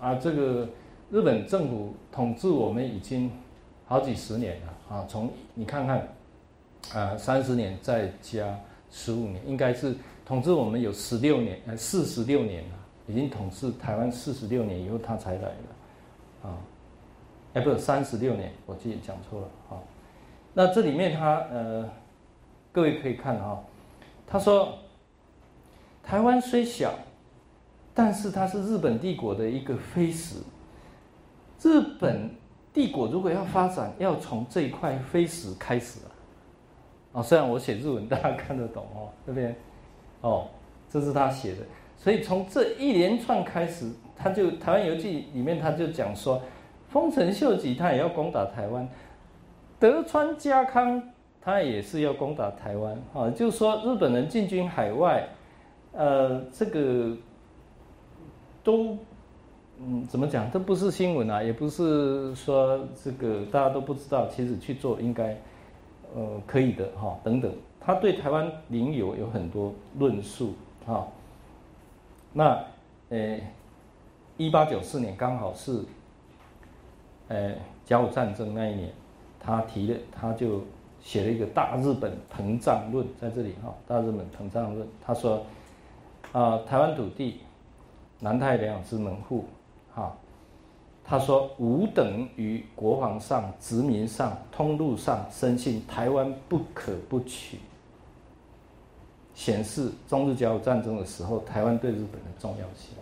[0.00, 0.68] 啊，这个
[1.10, 3.30] 日本政府统治我们已经
[3.86, 6.08] 好几十年了啊，从你看看
[6.94, 8.58] 啊，三十年再加
[8.90, 9.94] 十五年，应该是
[10.24, 12.74] 统治我们有十六年，呃，四十六年了，
[13.06, 16.58] 已经统治台湾四十六年以后，他才来的啊，
[17.54, 19.78] 哎，不是三十六年，我自己讲错了啊。
[20.52, 21.88] 那这里面他呃，
[22.72, 23.62] 各位可以看哈，
[24.26, 24.78] 他说，
[26.02, 26.92] 台湾虽小，
[27.96, 30.36] 但是它是日本帝国的一个飞石。
[31.62, 32.30] 日本
[32.70, 36.08] 帝国如果要发展，要从这一块飞石开始啊。
[37.14, 39.56] 啊，虽然我写日文，大家看得懂哦，这边，
[40.20, 40.48] 哦，
[40.90, 41.58] 这是他写的。
[41.96, 46.42] 所以从这一连串开始，他就《台湾游记》里面他就讲说，
[46.90, 48.86] 丰臣秀吉他也要攻打台湾。
[49.80, 51.02] 德川家康
[51.40, 55.26] 他也是要攻打台湾啊，就是说日本人进军海外，
[55.92, 57.16] 呃，这个
[58.66, 58.98] 都
[59.78, 60.50] 嗯怎么讲？
[60.50, 65.36] 这不是新闻啊，也不是说这个大家都不知道，其实去做应该
[66.16, 67.16] 呃可以的哈。
[67.22, 70.54] 等等，他对台湾领有有很多论述
[70.84, 71.06] 哈。
[72.32, 72.58] 那
[73.10, 73.38] 呃，
[74.36, 75.84] 一八九四年刚好是
[77.28, 77.52] 呃
[77.84, 78.90] 甲午战争那一年。
[79.38, 80.60] 他提了，他就
[81.00, 84.84] 写了一个大日本膨胀论，在这里哈，大日本膨胀论。
[85.00, 85.46] 他说，
[86.32, 87.38] 啊，台湾土地，
[88.20, 89.44] 南太平洋之门户，
[89.94, 90.16] 哈，
[91.04, 97.58] 他说吾等于国防上、殖民上、通路上，深信台湾不可不取，
[99.34, 102.96] 显示中日甲午战争的时候，台湾对日本的重要性。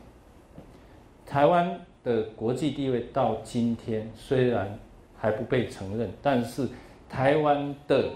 [1.27, 4.79] 台湾的国际地位到今天虽然。
[5.17, 6.69] 还不被承认，但是
[7.09, 8.11] 台湾的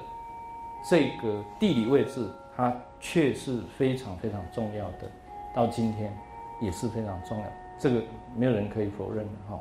[0.90, 2.70] 这个地理位置，它
[3.01, 5.11] 却是非常非常重要的，
[5.57, 6.14] 到今天
[6.61, 7.44] 也是非常重要，
[7.78, 8.02] 这个
[8.36, 9.61] 没有人可以否认的哈。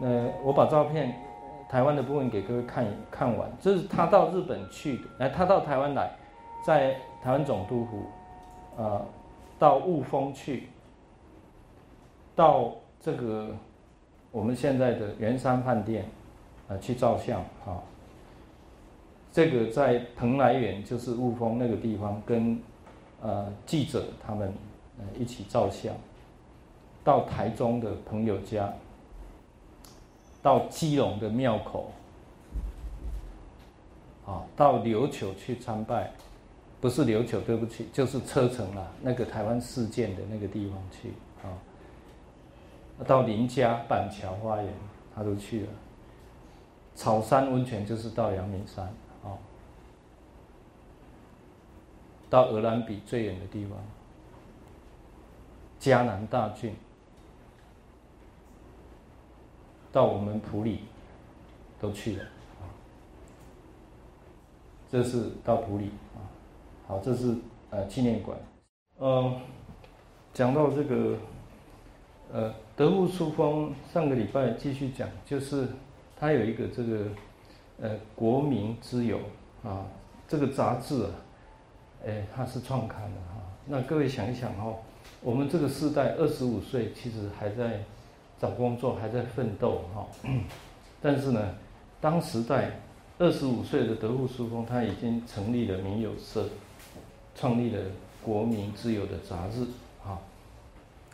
[0.00, 1.14] 那我把照片
[1.68, 6.10] 台湾的部分给各位看看完，这是他到日本去的，来他到台湾来，
[6.64, 8.02] 在台湾总督府，
[8.76, 9.04] 呃，
[9.58, 10.68] 到雾峰去，
[12.34, 13.54] 到这个
[14.32, 16.04] 我们现在的圆山饭店。
[16.66, 17.76] 啊，去照相啊！
[19.30, 22.58] 这个在蓬莱园，就是雾峰那个地方，跟
[23.20, 24.50] 呃记者他们
[24.98, 25.94] 呃一起照相。
[27.02, 28.72] 到台中的朋友家，
[30.42, 31.90] 到基隆的庙口，
[34.24, 36.10] 啊，到琉球去参拜，
[36.80, 41.52] 不是琉球，对不起，就是车城啦，那个台湾事件的那个地方去啊。
[43.06, 44.72] 到林家板桥花园，
[45.14, 45.68] 他都去了。
[46.94, 48.88] 草山温泉就是到阳明山，
[49.22, 49.36] 哦。
[52.30, 53.76] 到鹅兰比最远的地方，
[55.80, 56.74] 迦南大郡，
[59.92, 60.80] 到我们普里
[61.80, 62.24] 都去了。
[64.90, 66.22] 这是到普里啊，
[66.86, 67.34] 好，这是
[67.70, 68.38] 呃纪念馆。
[69.00, 69.40] 嗯，
[70.32, 71.16] 讲到这个，
[72.32, 75.66] 呃，德物书风上个礼拜继续讲，就是
[76.16, 77.06] 它有一个这个
[77.80, 79.18] 呃国民之友
[79.64, 79.84] 啊，
[80.28, 81.10] 这个杂志啊，
[82.06, 83.42] 哎，它是创刊的哈。
[83.66, 84.76] 那各位想一想哦，
[85.24, 87.82] 我们这个世代二十五岁，其实还在
[88.38, 90.06] 找工作，还在奋斗哈。
[91.02, 91.56] 但是呢，
[92.00, 92.70] 当时代。
[93.16, 96.48] 二十五岁的德户书风，他已经成立了民友社，
[97.36, 97.80] 创立了
[98.20, 99.64] 国民之友的杂志，
[100.02, 100.18] 哈，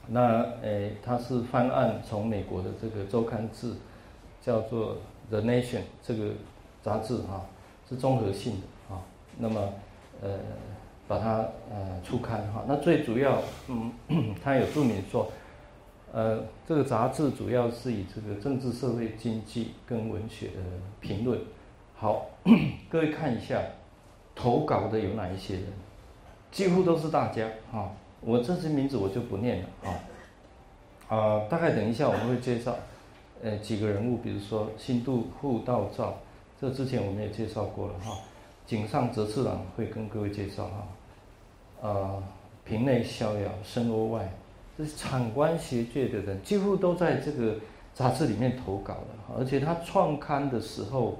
[0.06, 3.74] 那诶，他是翻案从美国的这个周刊志，
[4.40, 4.94] 叫做
[5.28, 6.30] 《The Nation》这个
[6.82, 7.44] 杂志，哈，
[7.86, 9.02] 是综合性的，啊，
[9.36, 9.60] 那么
[10.22, 10.38] 呃，
[11.10, 13.92] 把它呃出刊，哈，那最主要，嗯，
[14.40, 15.28] 他有注明说，
[16.12, 20.62] 呃，这个杂志主要是以这个政治、社会、经济跟文学的
[21.00, 21.40] 评论。
[21.96, 22.26] 好，
[22.88, 23.60] 各位看一下，
[24.36, 25.64] 投稿的有哪一些人？
[26.52, 27.90] 几乎都是大家哈。
[28.20, 29.90] 我这些名字我就不念了啊。
[31.08, 32.76] 啊，大概等一下我们会介绍，
[33.42, 36.18] 呃，几个人物，比如说新渡户道照，
[36.60, 38.16] 这之前我们也介绍过了哈。
[38.64, 40.86] 井上哲次郎会跟各位介绍哈。
[41.82, 42.22] 啊，
[42.64, 44.32] 平内逍遥、深欧外，
[44.76, 47.56] 这是场官学界的人，几乎都在这个
[47.94, 49.36] 杂志里面投稿了。
[49.38, 51.18] 而且他创刊的时候。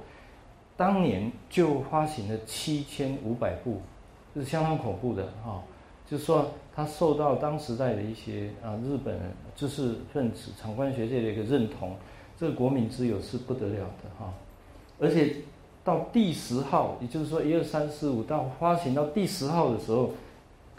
[0.77, 3.81] 当年就发行了七千五百部，
[4.33, 5.61] 这是相当恐怖的哈。
[6.09, 9.15] 就是说，他受到当时代的一些啊日本
[9.55, 11.95] 知识分子、场官学界的一个认同，
[12.35, 14.33] 这个国民之友是不得了的哈。
[14.99, 15.35] 而且
[15.83, 20.09] 到第十号，也就是说一二三四五到发行到第十号的时候，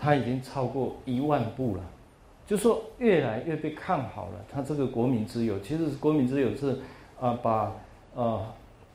[0.03, 1.83] 他已经超过一万部了，
[2.47, 4.45] 就说越来越被看好了。
[4.53, 6.81] 他这个国民之友，其实国民之友是
[7.21, 7.73] 啊把
[8.17, 8.45] 呃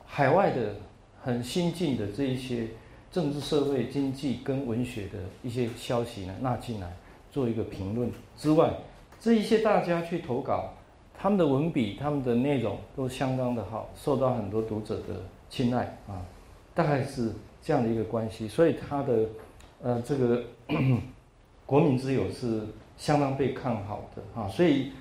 [0.04, 0.74] 海外的。
[1.20, 2.68] 很新进的这一些
[3.10, 6.96] 政治、社会、经济跟文学的一些消息呢，纳进来
[7.30, 8.72] 做一个评论之外，
[9.20, 10.72] 这一些大家去投稿，
[11.18, 16.22] 他们的文笔、他们的内容都相当的好，受到很多读者的青睐啊，
[16.72, 19.26] 大概是这样的一个关系，所以他的
[19.82, 20.44] 呃这个
[21.66, 22.62] 国民之友是
[22.96, 24.92] 相当被看好的啊，所以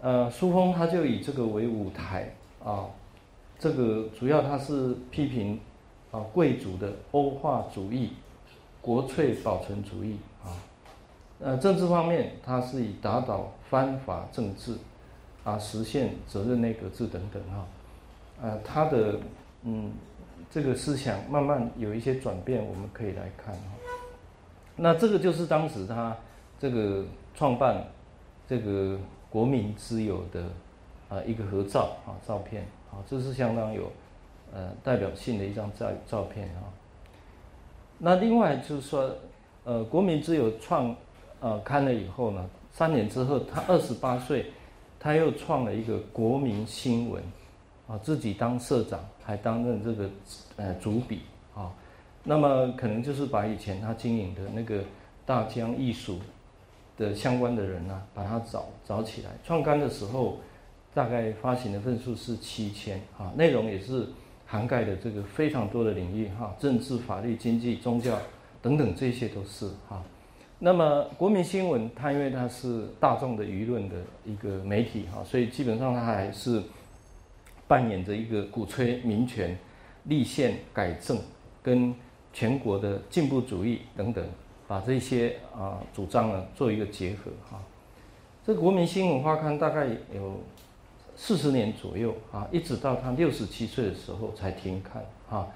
[0.00, 2.34] 呃书风他就以这个为舞台
[2.64, 2.86] 啊。
[3.56, 5.58] 这个主要他是批评
[6.10, 8.12] 啊贵族的欧化主义、
[8.82, 10.50] 国粹保存主义啊，
[11.40, 14.76] 呃政治方面他是以打倒藩法政治
[15.44, 17.66] 啊实现责任内阁制等等哈，
[18.42, 19.20] 呃他的
[19.62, 19.92] 嗯
[20.50, 23.60] 这个思想慢慢有一些转变，我们可以来看哈。
[24.76, 26.16] 那这个就是当时他
[26.58, 27.04] 这个
[27.34, 27.84] 创办
[28.48, 28.98] 这个
[29.30, 30.44] 国民之友的
[31.08, 32.66] 啊一个合照啊照片。
[32.94, 33.90] 啊，这是相当有，
[34.52, 36.70] 呃，代表性的一张照照片啊。
[37.98, 39.10] 那另外就是说，
[39.64, 40.94] 呃，国民之友创，
[41.40, 44.46] 呃，刊了以后呢，三年之后，他二十八岁，
[45.00, 47.20] 他又创了一个国民新闻，
[47.88, 50.08] 啊，自己当社长，还担任这个，
[50.54, 51.22] 呃，主笔。
[52.24, 54.82] 那么可能就是把以前他经营的那个
[55.24, 56.18] 大江艺术
[56.96, 60.38] 的相关的人呢，把他找找起来，创刊的时候。
[60.94, 64.06] 大概发行的份数是七千啊，内容也是
[64.46, 68.16] 涵盖的这个非常多的领域哈，政治、法律、经济、宗教
[68.62, 70.00] 等等这些都是哈。
[70.60, 76.62] 那么国民新闻它因为它是大众的舆论的一个媒体哈，所以基本上它还是
[77.66, 79.58] 扮演着一个鼓吹民权、
[80.04, 81.18] 立宪改正
[81.60, 81.92] 跟
[82.34, 84.22] 全国的进步主义等等，
[84.68, 87.58] 把这些啊主张呢做一个结合哈。
[88.44, 90.38] 这国民新闻发刊大概有。
[91.16, 95.46] 四十年左右啊，一直到他六十七岁的时候才停刊啊。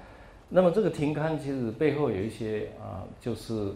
[0.47, 3.73] 那么这个停刊其实背后有一些啊，就是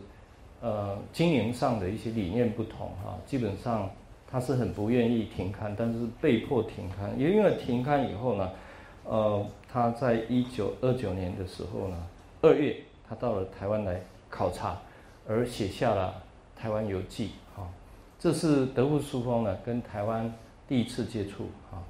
[0.61, 3.19] 呃经营上的一些理念不同哈。
[3.25, 3.91] 基本上
[4.25, 7.13] 他是很不愿意停刊，但是被迫停刊。
[7.19, 8.49] 也因为停刊以后呢，
[9.03, 11.97] 呃，他在一九二九年的时候呢，
[12.41, 12.77] 二月
[13.07, 14.77] 他到了台湾来考察，
[15.27, 16.15] 而写下了
[16.61, 17.31] 《台湾游记》
[17.61, 17.67] 啊。
[18.19, 20.31] 这是德富书风呢跟台湾。
[20.65, 21.83] 第一次接触啊，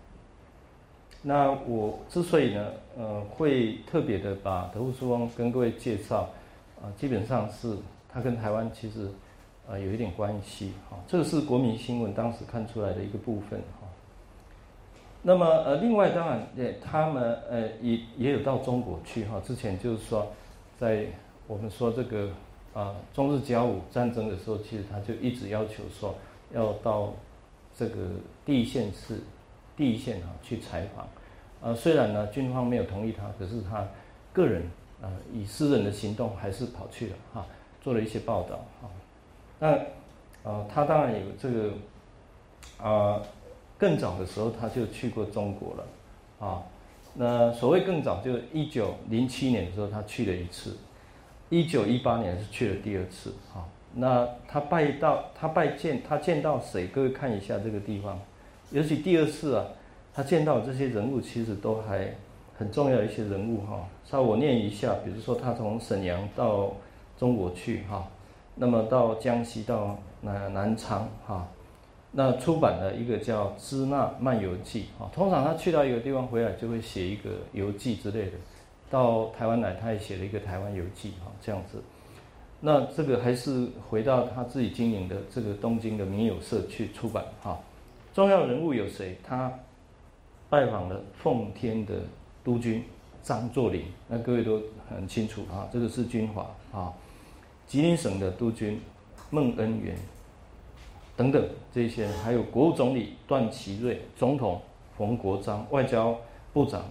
[1.22, 6.28] 那我之所以呢，呃，会特别的把德富书翁跟各位介绍，
[6.82, 7.78] 啊，基本上是
[8.10, 9.08] 他跟台湾其实，
[9.70, 10.98] 呃，有一点关系哈。
[11.08, 13.88] 这是国民新闻当时看出来的一个部分哈。
[15.22, 19.40] 那么呃，另外当然，也他们呃也也有到中国去哈。
[19.46, 20.30] 之前就是说，
[20.80, 21.06] 在
[21.48, 22.30] 我们说这个
[22.74, 26.16] 啊中日甲午战争的时候，其实他就一直要求说
[26.54, 27.14] 要到
[27.76, 28.10] 这个
[28.46, 29.22] 第一线是
[29.78, 31.08] 第一线啊去采访。
[31.62, 33.88] 呃，虽然呢军方没有同意他，可是他
[34.34, 34.64] 个人
[35.02, 37.46] 啊以私人的行动还是跑去了哈，
[37.82, 38.90] 做了一些报道哈。
[39.60, 41.72] 那啊他当然有这个
[42.78, 43.22] 啊
[43.78, 45.86] 更早的时候他就去过中国了
[46.46, 46.64] 啊。
[47.16, 50.72] 那所谓更早，就是一九零七年的时候，他去了一次；
[51.50, 53.34] 一九一八年是去了第二次。
[53.54, 56.88] 哈，那他拜到他拜见他见到谁？
[56.88, 58.20] 各位看一下这个地方，
[58.72, 59.66] 尤其第二次啊，
[60.12, 62.16] 他见到这些人物，其实都还
[62.58, 63.88] 很重要一些人物哈。
[64.04, 66.74] 稍我念一下，比如说他从沈阳到
[67.20, 68.08] 中国去哈，
[68.56, 71.48] 那么到江西到南南昌哈。
[72.16, 78.34] 那出版了一个叫《支那漫游记》啊，通常他去到一个地方回来就会写一个游记之类的。
[78.92, 81.82] 到台湾来，他也写了一个台湾游记哈，这样子。
[82.60, 87.60] 那这个还是回到他自己经营的这个东京的民友社去出版哈。
[88.14, 89.18] 重要人物有谁？
[89.24, 89.52] 他
[90.52, 91.96] 拜访了奉天的
[92.44, 92.84] 督军
[93.24, 96.94] 张作霖，那各位都很清楚啊，这个是军阀啊。
[97.66, 98.80] 吉林省的督军
[99.32, 99.98] 孟恩元。
[101.16, 104.62] 等等，这些还有国务总理段祺瑞、总统
[104.96, 106.16] 冯国璋、外交
[106.54, 106.86] 部长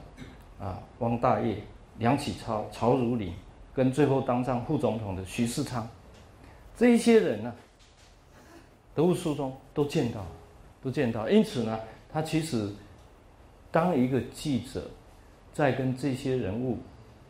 [0.58, 1.56] 啊汪大业、
[1.98, 3.32] 梁启超、曹汝霖，
[3.72, 5.88] 跟最后当上副总统的徐世昌，
[6.76, 7.54] 这一些人呢，
[8.92, 10.26] 德务书中都见到，
[10.82, 11.30] 都见到。
[11.30, 11.78] 因此呢，
[12.12, 12.68] 他其实
[13.70, 14.90] 当一个记者
[15.52, 16.78] 在跟这些人物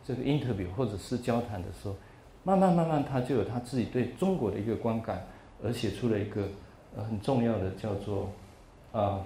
[0.03, 1.95] 这个 interview 或者是交谈的时候，
[2.43, 5.23] 慢慢慢慢，他就有他自己对中国的一个观感，
[5.63, 6.47] 而写出了一个。
[7.01, 8.29] 很重要的叫做
[8.91, 9.19] 啊，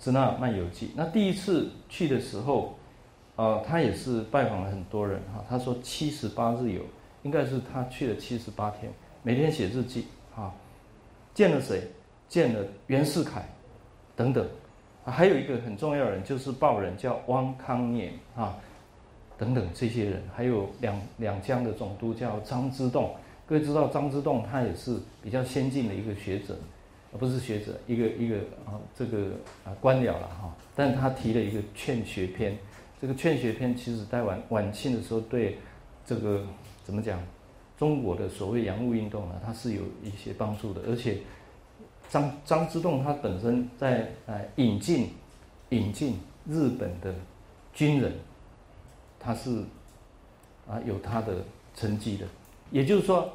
[0.04, 0.86] 《支那漫游记》。
[0.94, 2.74] 那第一次去的时候，
[3.36, 5.42] 啊，他也是拜访了很多人哈。
[5.48, 6.82] 他说七十八日游，
[7.22, 8.92] 应该是他去了七十八天，
[9.22, 10.06] 每天写日记
[10.36, 10.52] 啊。
[11.32, 11.82] 见了谁？
[12.28, 13.48] 见了袁世凯
[14.14, 14.46] 等等。
[15.04, 18.54] 还有一个很重要的人，就是报人叫汪康年啊，
[19.38, 20.22] 等等这些人。
[20.34, 23.14] 还有两两江的总督叫张之洞。
[23.46, 26.54] 各位知道张之洞，他也是比较先进的一个学者。
[27.16, 28.36] 不是学者，一个一个
[28.66, 29.30] 啊，这个
[29.64, 30.54] 啊官僚了哈。
[30.76, 32.56] 但他提了一个劝学篇，
[33.00, 35.58] 这个劝学篇其实在晚晚清的时候，对
[36.04, 36.44] 这个
[36.84, 37.18] 怎么讲，
[37.78, 40.82] 中国的所谓洋务运动呢，它是有一些帮助的。
[40.86, 41.18] 而且
[42.10, 45.08] 张张之洞他本身在呃引进
[45.70, 47.14] 引进日本的
[47.72, 48.12] 军人，
[49.18, 49.64] 他是
[50.68, 51.36] 啊有他的
[51.74, 52.26] 成绩的，
[52.70, 53.32] 也就是说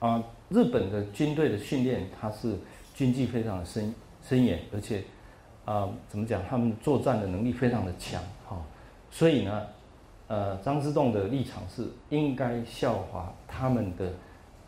[0.00, 0.24] 啊。
[0.48, 2.56] 日本的军队的训练，它是
[2.94, 5.04] 军纪非常的森森严，而且
[5.64, 6.42] 啊，怎么讲？
[6.48, 8.56] 他们作战的能力非常的强，哈。
[9.10, 9.66] 所以呢，
[10.26, 14.12] 呃，张之洞的立场是应该效法他们的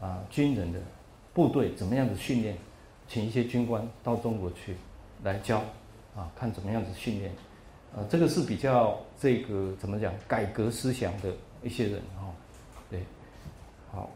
[0.01, 0.79] 啊军人的
[1.33, 2.57] 部队怎么样子训练，
[3.09, 4.77] 请一些军官到中国去
[5.23, 5.63] 来教
[6.15, 7.33] 啊，看怎么样子训练，
[7.97, 12.35] 呃，这个是比较这个怎么讲改革思想的一些人，哈，
[13.93, 14.11] 好。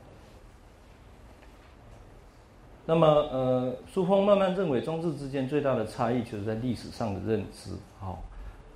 [2.86, 7.70] 那么，呃，苏峰慢慢认为，中日之间最大的差异就是在历史上的认知。
[7.98, 8.22] 好，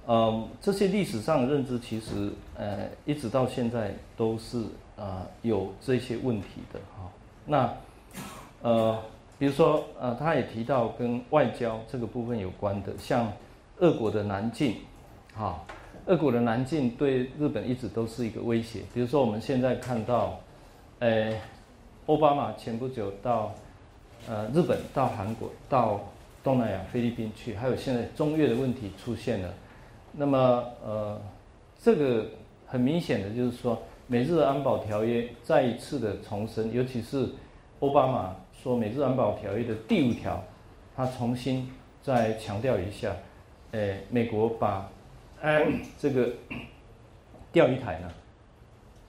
[0.06, 4.64] 嗯，这些历史上的认知其实，呃，一直到现在都是
[4.96, 6.80] 啊有这些问题的。
[6.96, 7.11] 哈，
[7.44, 7.74] 那，
[8.62, 8.98] 呃，
[9.38, 13.30] 比如说，呃，他也提到跟外交这个部分有关的，像
[13.76, 14.76] 俄国的南进，
[15.36, 15.62] 哈，
[16.06, 18.80] 俄国的南进对日本一直都是一个威胁。
[18.94, 20.40] 比如说，我们现在看到，
[21.00, 21.34] 呃，
[22.06, 23.52] 奥巴马前不久到。
[24.29, 25.99] 呃，日本到韩国、到
[26.45, 29.55] 东南亚、菲律宾去，还有现在中越的问题出现了。
[30.12, 30.39] 那么，
[30.85, 31.18] 呃，
[31.83, 32.26] 这个
[32.66, 37.26] 很明显的就是说，美日安保条约再一次的重申，尤其是
[37.81, 40.45] 奥巴马说美日安保条约的第五条，
[40.95, 41.66] 他重新
[42.03, 43.16] 再强调一下，
[43.70, 44.87] 呃，美国把
[45.99, 46.29] 这个
[47.51, 48.11] 钓鱼台呢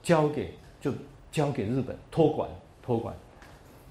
[0.02, 0.94] 交给就
[1.30, 2.50] 交给日本托管
[2.82, 3.14] 托管。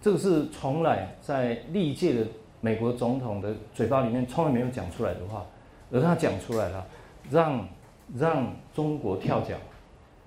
[0.01, 2.27] 这个是从来在历届的
[2.61, 5.45] 美国总统的嘴巴里面从来没有讲出来的话，
[5.91, 6.87] 而他讲出来了，
[7.31, 7.69] 让
[8.17, 9.57] 让中国跳脚，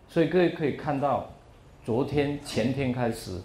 [0.10, 1.30] 所以各位可以看到，
[1.86, 3.40] 昨天前天开始，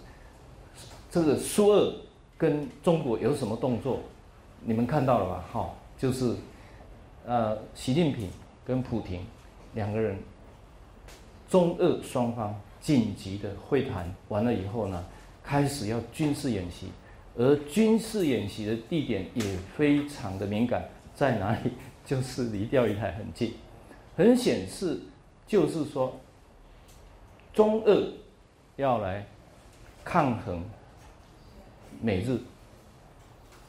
[1.09, 1.93] 这个苏二
[2.37, 3.99] 跟中国有什么动作，
[4.61, 5.45] 你们看到了吧？
[5.51, 6.35] 哈，就是
[7.25, 8.29] 呃，习近平
[8.65, 9.21] 跟普京
[9.73, 10.17] 两个人，
[11.49, 15.03] 中俄双方紧急的会谈完了以后呢？
[15.47, 16.87] 开始要军事演习，
[17.37, 19.43] 而军事演习的地点也
[19.77, 20.83] 非常的敏感，
[21.15, 21.71] 在哪里？
[22.05, 23.53] 就是离钓鱼台很近，
[24.17, 24.99] 很显示，
[25.47, 26.19] 就是说，
[27.53, 28.11] 中俄
[28.75, 29.25] 要来
[30.03, 30.61] 抗衡
[32.01, 32.37] 美日。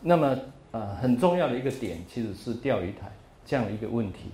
[0.00, 0.36] 那么
[0.72, 3.10] 呃很重要的一个点其实是钓鱼台
[3.46, 4.30] 这样的一个问题。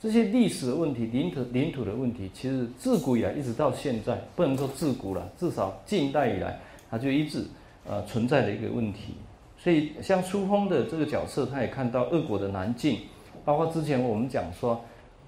[0.00, 6.60] 这些历史的问题、领土领土的问题，其实自古以来一直到现在，不能说自古了，至少近代以来，
[6.94, 7.44] 他就一直
[7.84, 9.14] 呃存在的一个问题。
[9.58, 13.00] 所以像苏峰的这个角色，他也看到俄国的南进，
[13.44, 14.80] 包括之前我们讲说，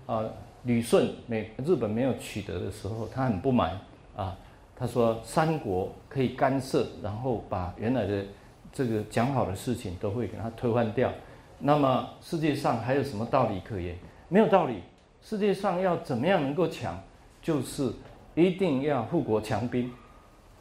[0.07, 0.23] 啊
[0.62, 3.81] 旅顺美日本没有取得的时候，他很不满
[4.14, 4.37] 啊，
[4.77, 8.25] 他说三国可以干涉，然后把原来的
[8.73, 11.12] 这个讲好的事情都会给他推翻掉。
[11.59, 13.97] 那么世界上还有什么道理可言？
[14.29, 14.83] 没有道理。
[15.23, 16.97] 世界上要怎么样能够强，
[17.43, 17.91] 就是
[18.37, 19.91] 一定要富国强兵，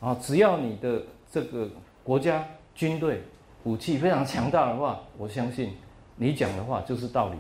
[0.05, 1.01] 啊，只要你的
[1.31, 1.67] 这个
[2.03, 2.45] 国家
[2.75, 3.23] 军队
[3.63, 5.73] 武器非常强大的话，我相信
[6.17, 7.35] 你讲的话就是道理，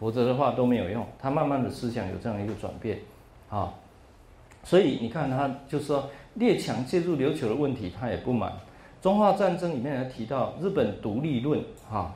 [0.00, 1.06] 否则的话都没有用。
[1.18, 3.00] 他慢慢的思想有这样一个转变，
[3.50, 3.74] 啊，
[4.64, 8.50] 所以你看他就是说列强介入琉球的问题，他也不满。
[9.02, 12.14] 中华战争里面还提到日本独立论，哈。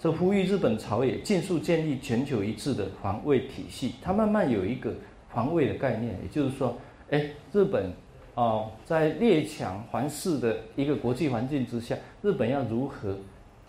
[0.00, 4.92] 这呼吁日本朝野尽速建立全球一致的防卫体系，它慢慢有一个
[5.28, 6.74] 防卫的概念，也就是说，
[7.10, 7.22] 哎，
[7.52, 7.92] 日本
[8.40, 13.14] 哦，在列强环视的一个国际环境之下，日本要如何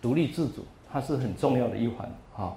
[0.01, 2.55] 独立自主，它是很重要的一环啊。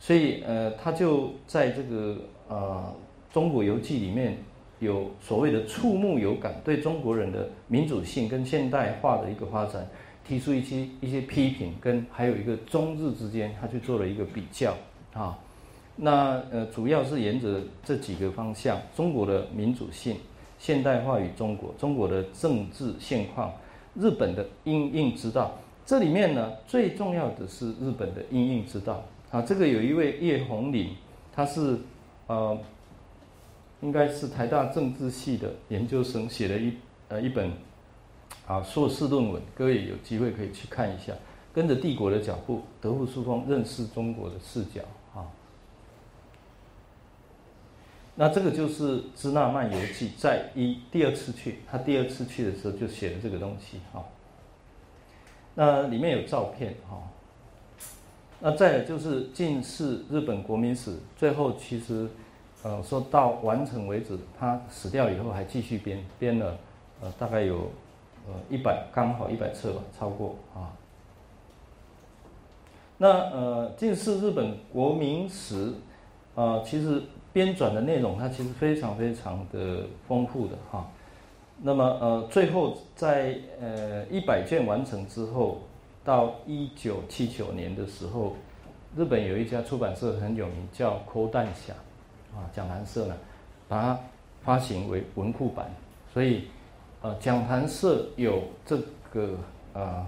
[0.00, 2.16] 所以，呃，他就在这个
[2.48, 2.90] 呃
[3.34, 4.38] 《中国游记》里面
[4.78, 9.86] 有所谓的触目有感，对中国人的民主性跟现代化的一个发展。
[10.26, 14.74] 提出一些一些批评，跟还有一个中日之间，他去做了一个比较
[15.12, 15.38] 啊。
[15.94, 20.16] 那呃，主要是沿着这几个方向：中国的民主性、
[20.58, 23.52] 现代化与中国、中国的政治现况、
[23.94, 25.52] 日本的应应之道。
[25.86, 29.40] 这里面呢，最重要的是日本的应应之道啊。
[29.42, 30.94] 这个有一位叶红岭，
[31.34, 31.78] 他是
[32.26, 32.58] 呃，
[33.80, 36.72] 应该是台大政治系的研究生，写了一
[37.08, 37.50] 呃一本。
[38.46, 41.12] 啊，硕士论文，各位有机会可以去看一下，
[41.52, 44.80] 跟着帝国的脚步，德富书风认识中国的视角
[45.14, 45.20] 啊。
[48.20, 54.04] 那这个就是《支那漫游记》在一第二次去，他第二次去的时候就写了这个东西哈。
[55.54, 57.00] 那里面有照片哈。
[58.40, 62.08] 那再有就是近世日本国民史，最后其实
[62.64, 66.58] 呃说到完成为止，他死掉以后还继续编编了
[67.00, 67.70] 呃大概有。
[68.30, 70.68] 呃，一百刚好一百册吧，超过啊。
[72.98, 75.72] 那呃，近世日本国民史
[76.34, 77.02] 啊，其实
[77.38, 80.84] 编纂的内容它其实非常非常的丰富的哈。
[81.62, 85.60] 那么呃，最后在呃一百卷完成之后，
[86.04, 88.34] 到一九七九年的时候，
[88.96, 91.72] 日本有一家出版社很有名，叫柯淡霞
[92.34, 93.14] 啊，讲谈社呢，
[93.68, 94.00] 把它
[94.42, 95.70] 发行为文库版，
[96.12, 96.42] 所以。
[97.00, 98.76] 呃，讲坛社有这
[99.14, 99.38] 个
[99.72, 100.04] 呃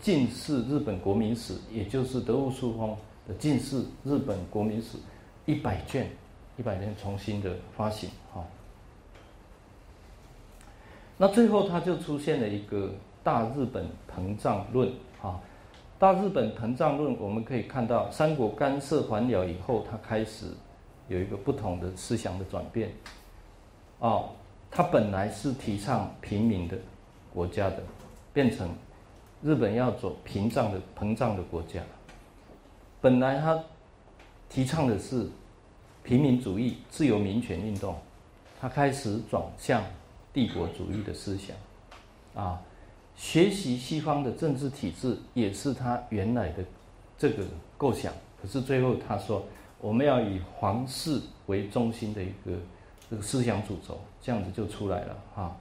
[0.00, 4.96] 近世日本国民史，也就是德务书风的近世日本国民史
[5.46, 6.08] 一百卷，
[6.58, 8.44] 一百年重新的发行哈。
[11.16, 12.92] 那最后它就出现了一个
[13.22, 14.92] 大日本膨胀论
[15.22, 15.40] 啊，
[15.98, 20.46] 大日本膨胀论我们可以看到三国干涉还辽以后，它开始
[21.08, 22.92] 有一个不同的思想的转变，
[24.00, 24.30] 哦。
[24.70, 26.76] 它本来是提倡平民的
[27.32, 27.82] 国家的，
[28.34, 28.68] 变成
[29.42, 31.80] 日本要走屏障的膨胀的国家。
[33.00, 33.58] 本来他
[34.50, 35.26] 提倡的是
[36.08, 37.94] 平民主义、自由民权运动，
[38.58, 39.84] 他开始转向
[40.32, 41.54] 帝国主义的思想。
[42.34, 42.58] 啊，
[43.14, 46.64] 学习西方的政治体制也是他原来的
[47.18, 47.44] 这个
[47.76, 48.10] 构想。
[48.40, 49.44] 可是最后他说，
[49.82, 52.58] 我们要以皇室为中心的一个。
[53.10, 55.56] 这个思想主轴这样子就出来了哈，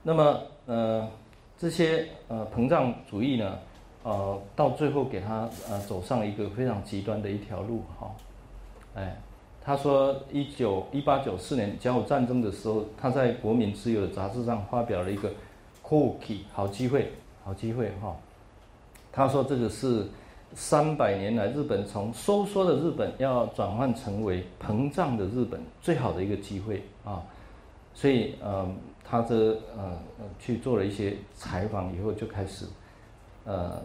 [0.00, 1.10] 那么呃
[1.58, 3.58] 这些呃膨胀主义呢，
[4.04, 8.14] 呃到最后给他呃走上一个非常极端的一条路哈，
[8.94, 9.20] 哎，
[9.64, 15.30] 他说一九一八九四年甲午战争的时候，他在《国民自由》的杂志上发表了一个
[15.82, 17.12] “cookie” 好机会，
[17.42, 18.14] 好机会哈，
[19.10, 20.06] 他说这个是。
[20.56, 27.20] 三百年来，日本从收缩的日本要转换成为膨胀的日本，最好的一个机会啊！
[27.92, 28.64] 所以，呃，
[29.02, 29.34] 他这
[29.76, 29.98] 呃
[30.38, 32.66] 去做了一些采访以后，就开始
[33.44, 33.82] 呃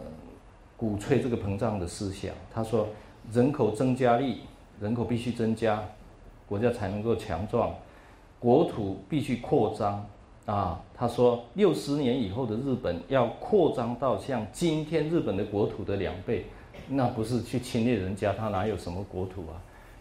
[0.76, 2.32] 鼓吹这个膨胀的思想。
[2.54, 2.86] 他说，
[3.32, 4.42] 人口增加力，
[4.80, 5.82] 人口必须增加，
[6.48, 7.74] 国家才能够强壮，
[8.38, 10.06] 国土必须扩张
[10.46, 10.80] 啊！
[10.94, 16.46] 他说，六十年以后的日本要扩张到像今天日本的国土的两倍。
[16.92, 19.54] 那不是去侵略人家，他哪有什么国土啊？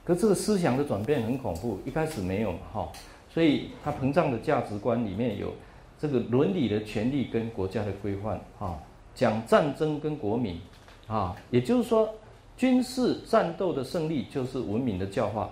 [0.04, 2.90] 可这个思想的转变很恐怖，一开始没有哈，
[3.30, 5.54] 所以他膨胀的价值观里面有
[6.00, 8.80] 这个伦理的权利跟国家的规范啊，
[9.14, 10.60] 讲战争跟国民
[11.08, 12.10] 啊，也就是说，
[12.60, 15.50] 军事战斗的胜利就是文明的教化。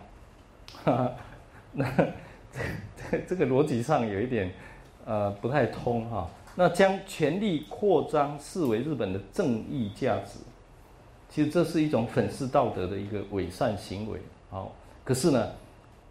[1.72, 1.90] 那
[3.10, 4.52] 这这个逻辑上有一点
[5.06, 6.30] 呃不太通哈。
[6.54, 10.40] 那将权力扩张视为日本的正义价值，
[11.30, 14.20] 其实这是一种粉饰道德的一个伪善行为。
[14.50, 14.74] 好，
[15.06, 15.52] 可是呢，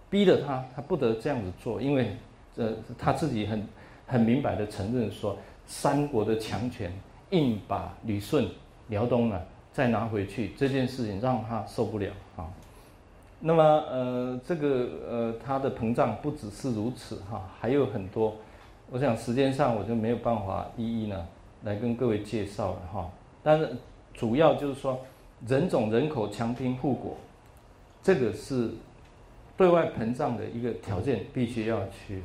[0.08, 2.16] 逼着他，他不得这样子做，因为
[2.54, 3.68] 呃他自己很
[4.06, 5.36] 很明白的承认说，
[5.66, 6.90] 三国的强权
[7.30, 8.48] 硬把旅顺、
[8.88, 9.38] 辽东呢
[9.76, 12.48] 再拿回去这件事情让他受不了啊。
[13.40, 18.34] 那么呃这个呃他的膨胀不只是如此哈，还有很多。
[18.90, 21.26] 我想时间上我就没有办法一一呢
[21.64, 23.10] 来跟各位介绍了哈，
[23.42, 23.76] 但是
[24.14, 24.98] 主要就是说
[25.46, 27.14] 人种人口强兵护国，
[28.02, 28.70] 这个是
[29.58, 32.22] 对外膨胀的一个条件，必须要去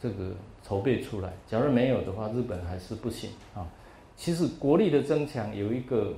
[0.00, 0.30] 这个
[0.62, 1.32] 筹备出来。
[1.48, 3.66] 假如没有的话，日本还是不行啊。
[4.14, 6.14] 其实国力的增强有一个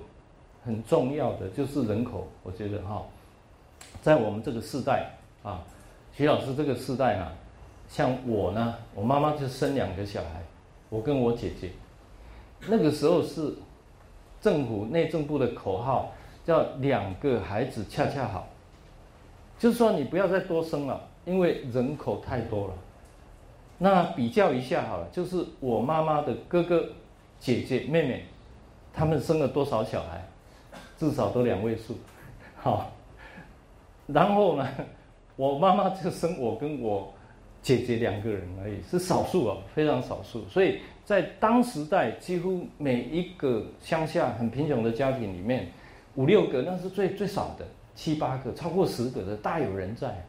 [0.67, 3.03] 很重要的就是人口，我觉得哈，
[4.03, 5.13] 在我们这个世代
[5.43, 5.63] 啊，
[6.13, 7.33] 徐老师这个世代啊。
[7.89, 10.43] 像我呢，我妈妈就生两个小孩，
[10.89, 11.71] 我跟我姐姐，
[12.67, 13.55] 那个时候是
[14.41, 16.13] 政府内政部的口号
[16.45, 18.49] 叫两个孩子恰恰好，
[19.57, 22.75] 就是说你不要再多生了，因为人口太多了。
[23.79, 26.85] 那比较一下好了，就是我妈妈的哥哥、
[27.39, 28.25] 姐姐、妹妹，
[28.93, 30.27] 他们生了多少小孩？
[30.99, 31.97] 至少都两位数，
[32.57, 32.93] 好。
[34.07, 34.69] 然后呢，
[35.37, 37.13] 我妈妈就生我跟我。
[37.63, 40.45] 姐姐两个人而已，是少数啊，非常少数。
[40.49, 45.67] 所以在当时代，几乎每一个乡下很贫穷的家庭里面，
[46.15, 47.67] 五六个那是最最少的，
[47.97, 50.25] 七八个、超过十个的大有人在。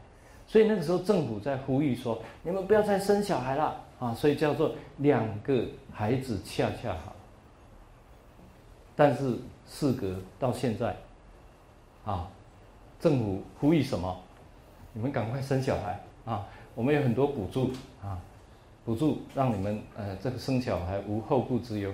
[0.47, 5.63] 所以那个时候政府在呼吁说：“你们不要再生小孩了啊！”所以叫做两个
[5.93, 7.13] 孩子恰恰好。
[8.95, 9.37] 但是
[9.69, 10.95] 事隔到现在，
[12.05, 12.27] 啊，
[12.99, 14.17] 政府呼吁什么？
[14.93, 16.47] 你们赶快生小孩啊！
[16.73, 17.69] 我们有很多补助
[18.01, 18.17] 啊，
[18.83, 21.91] 补助让你们呃这个生小孩无后顾之忧。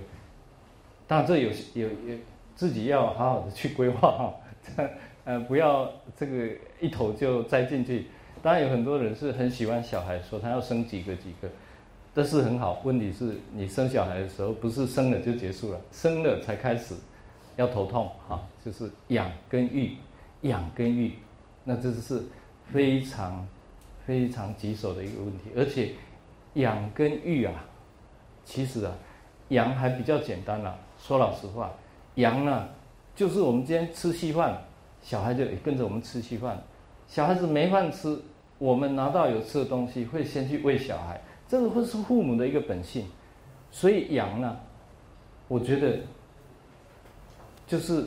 [1.05, 2.17] 当然这有有有
[2.55, 4.83] 自己要好好的去规划 哈，
[5.25, 8.07] 呃不要这个一头就栽进去。
[8.41, 11.49] 当然有很多人是很喜欢小孩，说他要生几个几个，
[12.15, 12.81] 这是很好。
[12.85, 16.95] 问题是你生小孩的时候不是生了就结束了，生了才开始
[17.55, 19.97] 要头痛哈，就是养跟育，
[20.41, 21.13] 养跟育，
[21.63, 22.23] 那这是
[22.71, 23.47] 非常。
[24.05, 25.93] 非常棘手的一个问题，而且
[26.55, 27.53] 养跟育啊，
[28.43, 28.93] 其实啊，
[29.47, 30.77] 养还比较简单啦。
[30.99, 31.71] 说老实话，
[32.15, 32.67] 养呢，
[33.15, 34.61] 就是我们今天吃稀饭，
[35.01, 36.61] 小孩就也跟着我们吃稀饭。
[37.07, 38.21] 小孩子没饭吃，
[38.57, 43.07] 我们拿到有吃的东西，会先去喂小孩，这个会是父母的一个本性。
[43.71, 44.59] 所以养呢，
[45.47, 45.99] 我觉得
[47.67, 48.05] 就是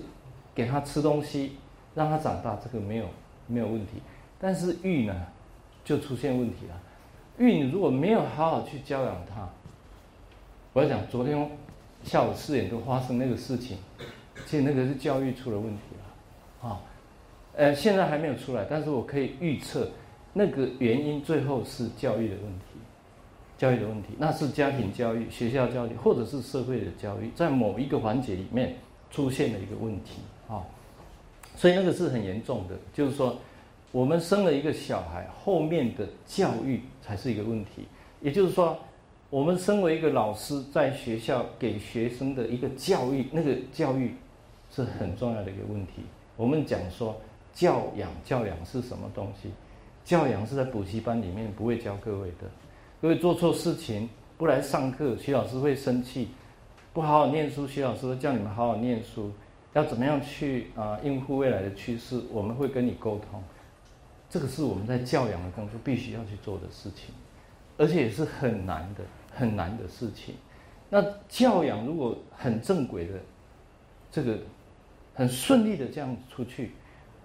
[0.55, 1.57] 给他吃东西，
[1.95, 3.07] 让他长大，这个没有
[3.47, 4.03] 没有问题。
[4.39, 5.15] 但是育呢？
[5.85, 6.75] 就出现问题了。
[7.39, 9.49] 育你如果没有好好去教养他，
[10.73, 11.49] 我要讲昨天
[12.03, 13.79] 下午四点多发生那个事情，
[14.47, 16.81] 其实那个是教育出了问题了，啊，
[17.55, 19.89] 呃，现在还没有出来，但是我可以预测
[20.33, 22.81] 那个原因最后是教育的问题，
[23.57, 28.75] 教育的问题，那是家庭教育、学校教育或者是社会的教育，在某一个环节里面
[29.11, 30.63] 出现了一个问题啊，
[31.55, 33.37] 所以那个是很严重的，就是说。
[33.93, 37.87] 我们生了一个小孩，后面的教育才是一个问题。
[38.21, 38.77] 也就是说，
[39.31, 44.15] 我们身为一个老师，在学校给学生的一个教育，那个教育
[44.71, 46.03] 是很重要的一个问题。
[46.37, 47.19] 我们讲说
[47.55, 49.49] 教养，教养是什么东西？
[50.05, 52.51] 教养是在补习班里面不会教各位的。
[53.01, 54.07] 各位做错事情
[54.37, 56.27] 不来上课，徐老师会生气；
[56.97, 59.31] 不好好念书，徐老师叫你们好好念书。
[59.75, 62.19] 要怎么样去啊应付未来的趋势？
[62.33, 63.45] 我们会跟你沟通。
[64.31, 67.15] 这个是我们在教养的工作必须要去做的事情，
[67.77, 70.37] 而且也是很难的、很难的事情。
[70.89, 73.21] 那教养如果很正轨的，
[74.11, 74.39] 这个
[75.13, 76.71] 很顺利的这样出去，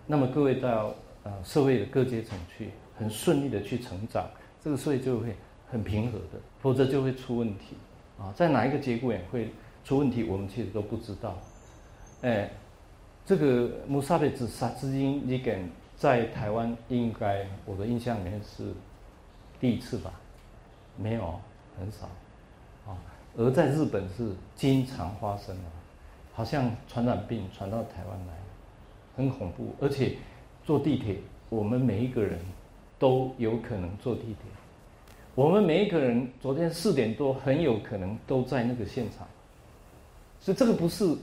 [0.05, 0.93] 那么各位到
[1.23, 4.29] 呃社会的各阶层去，很顺利的去成长，
[4.61, 5.33] 这个社会就会
[5.69, 7.77] 很平和的，否则就会出问题
[8.21, 8.31] 啊。
[8.35, 9.49] 在哪一个节骨眼会
[9.83, 11.37] 出问题，我们其实都不知道。
[12.21, 12.49] 哎，
[13.25, 15.67] 这个穆萨贝自杀至今你敢？
[15.97, 18.73] 在台湾，应该我的印象里面是
[19.59, 20.11] 第一次吧，
[20.97, 21.39] 没有
[21.77, 22.07] 很少，
[22.87, 22.97] 啊，
[23.37, 25.61] 而在日本是经常发生的，
[26.33, 28.33] 好像传染病传到台湾来，
[29.15, 29.75] 很恐怖。
[29.79, 30.15] 而且
[30.65, 31.17] 坐地铁，
[31.49, 32.39] 我们每一个人
[32.97, 34.35] 都有可能坐地铁。
[35.33, 39.25] 我们每一个人昨天四点多很有可能都在那个现场，
[40.39, 41.15] 所以这个不是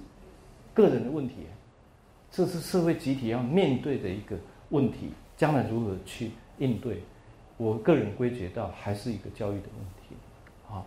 [0.72, 1.34] 个人的问题，
[2.30, 4.34] 这是社会集体要面对的一个
[4.70, 7.02] 问题，将来如何去应对？
[7.58, 10.16] 我个人归结到还是一个教育的问题，
[10.72, 10.82] 啊，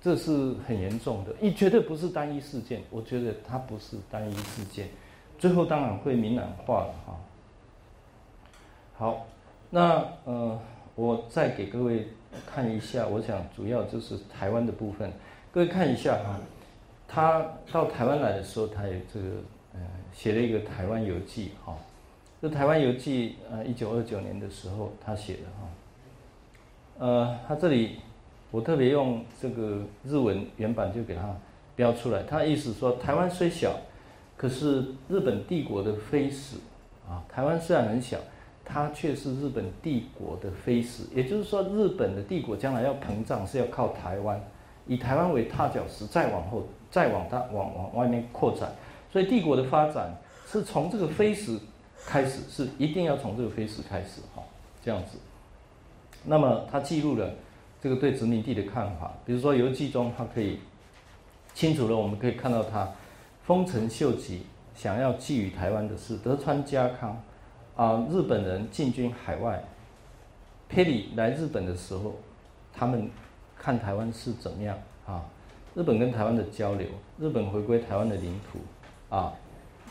[0.00, 4.88] 这是很严重的，一绝对不是单一事件，我觉得它不是单一事件，
[5.38, 7.20] 最后当然会明朗化了哈。
[8.96, 9.26] 好，
[9.68, 10.58] 那呃，
[10.94, 12.08] 我再给各位
[12.44, 15.10] 看一下，我想主要就是台湾的部分，
[15.52, 16.38] 各位看一下哈，
[17.06, 19.26] 他到台湾来的时候，他有这个
[19.74, 19.80] 呃
[20.12, 21.76] 写了一个台湾游记哈，
[22.42, 25.68] 这台湾游记呃一九二九年的时候他写的哈。
[26.98, 27.96] 呃，他这里
[28.50, 31.36] 我特别用这个日文原版就给他
[31.74, 32.22] 标出来。
[32.22, 33.78] 他意思说，台湾虽小，
[34.34, 36.56] 可是日本帝国的飞史
[37.06, 37.22] 啊。
[37.28, 38.16] 台湾虽然很小，
[38.68, 41.04] 它却是日本帝国的飞石。
[41.14, 44.38] 也就是说，日本的帝国将来要膨胀是要靠台湾，
[44.86, 48.72] 以台湾为踏脚石，再往后再往它往往外面扩展。
[49.12, 50.14] 所以帝国的发展
[50.46, 51.56] 是从这个飞石
[52.04, 54.42] 开始，是一定要从这个飞石开始哈，
[54.84, 55.16] 这样子。
[56.24, 57.30] 那么他记录了
[57.80, 60.58] 这个对殖民地的看法，比如说游记中，他可以
[61.54, 62.90] 清楚的，我们可以看到他
[63.44, 64.44] 丰臣秀吉
[64.74, 67.22] 想要觊觎台湾的是德川家康
[67.76, 69.62] 啊，日本人进军海外，
[70.68, 72.14] 佩里来日本的时候，
[72.72, 73.10] 他们
[73.58, 74.76] 看台湾是怎么样
[75.06, 75.22] 啊？
[75.74, 76.88] 日本跟台湾的交流，
[77.18, 78.58] 日本回归台湾的领土
[79.14, 79.32] 啊，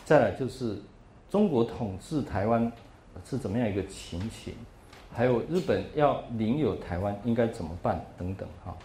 [0.03, 0.81] 再来就是
[1.29, 2.71] 中国统治台湾
[3.23, 4.55] 是怎么样一个情形？
[5.13, 8.75] 还有日本要领有台湾应该怎么办等等哈，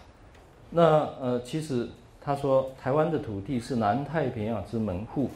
[0.70, 0.82] 那
[1.20, 1.88] 呃其实
[2.20, 5.30] 他说台湾的土地是南太平洋之门户，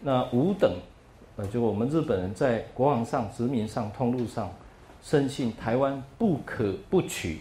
[0.00, 0.72] 那五等
[1.36, 4.52] 呃就我们日本人在国王上殖民上通路上
[5.02, 7.40] 深信台湾不可不取，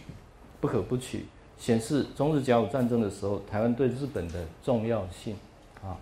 [0.60, 1.26] 不可不取，
[1.58, 5.36] 显示中日甲午战争的时候台湾对日本的重要性
[5.84, 5.98] 啊，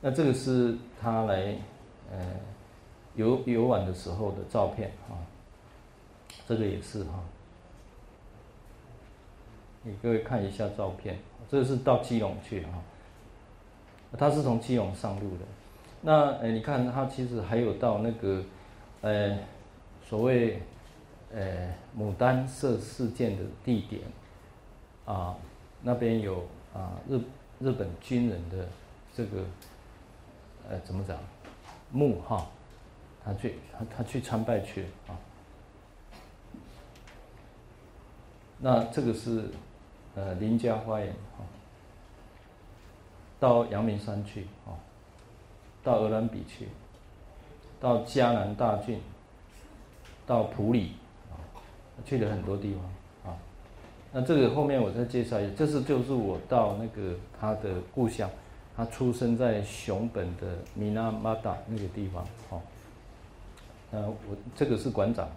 [0.00, 1.56] 那这个是他来
[2.12, 2.18] 呃
[3.16, 5.18] 游游玩的时候的照片啊。
[6.46, 7.20] 这个也是哈，
[9.84, 11.18] 给各位看一下照片。
[11.48, 12.70] 这个是到基隆去哈，
[14.18, 15.44] 他是从基隆上路的。
[16.02, 18.42] 那呃，你看他其实还有到那个
[19.02, 19.38] 呃
[20.02, 20.62] 所谓
[21.32, 24.02] 呃牡丹社事件的地点
[25.04, 25.36] 啊，
[25.82, 27.20] 那边有啊日
[27.58, 28.66] 日本军人的
[29.14, 29.44] 这个
[30.68, 31.18] 呃怎么讲
[31.92, 32.46] 墓哈，
[33.24, 35.12] 他去他他去参拜去啊。
[38.62, 39.50] 那这个是，
[40.14, 41.08] 呃，林家花园
[41.38, 41.40] 啊，
[43.38, 44.76] 到阳明山去啊，
[45.82, 46.68] 到鹅兰比去，
[47.80, 48.98] 到嘉南大郡，
[50.26, 50.92] 到普里
[51.30, 51.34] 啊，
[52.04, 53.36] 去了很多地方啊。
[54.12, 58.30] 那这个后面我再介绍一下，这是就是我到那个他的故乡，
[58.76, 62.60] 他出生在熊本的米纳马达那个地方哦。
[63.90, 65.28] 那我这个是馆长。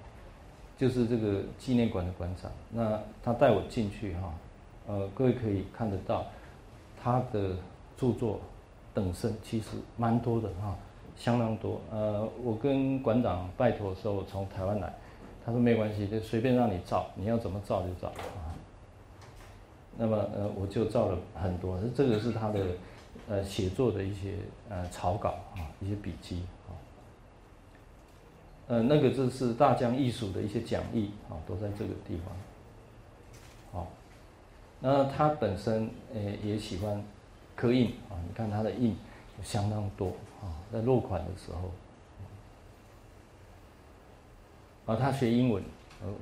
[0.75, 4.33] 就是这个纪念馆的馆长，那他带我进去哈，
[4.87, 6.25] 呃，各位可以看得到，
[7.01, 7.55] 他的
[7.95, 8.41] 著作
[8.93, 10.75] 等身其实蛮多的哈，
[11.17, 11.81] 相当多。
[11.91, 14.93] 呃，我跟馆长拜托的时候，从台湾来，
[15.45, 18.53] 他说没关系，就随便让你照，你要怎么照就照啊。
[19.97, 22.65] 那么呃，我就照了很多，这个是他的
[23.29, 24.35] 呃写作的一些
[24.69, 26.73] 呃草稿啊，一些笔记啊。
[28.67, 32.35] 呃，那个就是大江艺术的一些讲义啊，都在这个地方。
[33.71, 33.87] 好，
[34.79, 37.03] 那他本身呃也喜欢
[37.55, 38.95] 刻印啊，你看他的印
[39.43, 40.07] 相当多
[40.41, 41.71] 啊，在落款的时候。
[44.85, 45.63] 啊，他学英文，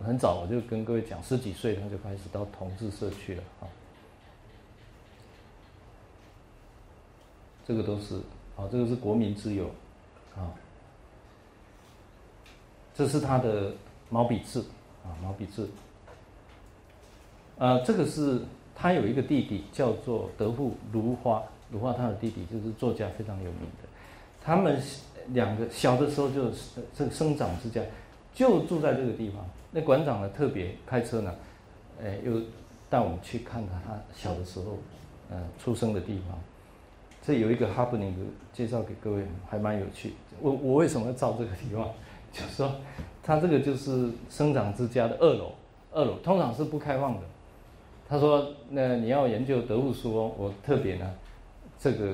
[0.05, 3.65] 很早我就跟各位讲，十几岁他就开始到同志社去了啊。
[7.65, 8.17] 这个都是，
[8.55, 9.71] 啊，这个是国民之友，
[10.35, 10.53] 啊。
[12.93, 13.73] 这是他的
[14.09, 14.63] 毛笔字
[15.03, 15.67] 啊，毛笔字。
[17.57, 18.43] 呃，这个是
[18.81, 23.87] 他有一个弟弟叫做德富如花，如花他的弟弟就是作家非常有名的。
[24.43, 24.81] 他们
[25.27, 26.49] 两个小的时候就
[26.95, 27.79] 这个生长之家
[28.33, 29.45] 就住在这个地方。
[29.69, 31.35] 那馆长呢特别开车呢，
[32.03, 32.41] 哎，又
[32.89, 34.79] 带我们去看他他小的时候，
[35.29, 36.35] 呃，出生的地方。
[37.21, 38.13] 这有一个 happening
[38.51, 40.13] 介绍给各位，还蛮有趣。
[40.41, 41.87] 我我为什么要照这个地方？
[42.33, 42.73] 就说，
[43.21, 45.51] 他这个就是生长之家的二楼，
[45.91, 47.21] 二楼通常是不开放的。
[48.11, 51.09] 他说：“那你要研究德物书，我特别呢，
[51.79, 52.13] 这个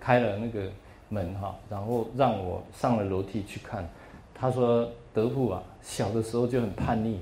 [0.00, 0.68] 开了那个
[1.08, 3.88] 门哈，然后让我上了楼梯去看。
[4.34, 7.20] 他说德富啊，小的时候就很叛逆，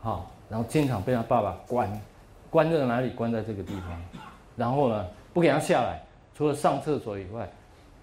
[0.00, 2.00] 哈，然后经常被他爸爸关，
[2.48, 3.10] 关在哪里？
[3.10, 4.02] 关在这个地方，
[4.56, 6.02] 然后呢，不给他下来，
[6.34, 7.46] 除了上厕所以外，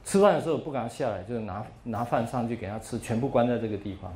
[0.06, 4.14] 吃饭的时候不给他下来，就是拿拿饭上去给他吃，全部关在这个地方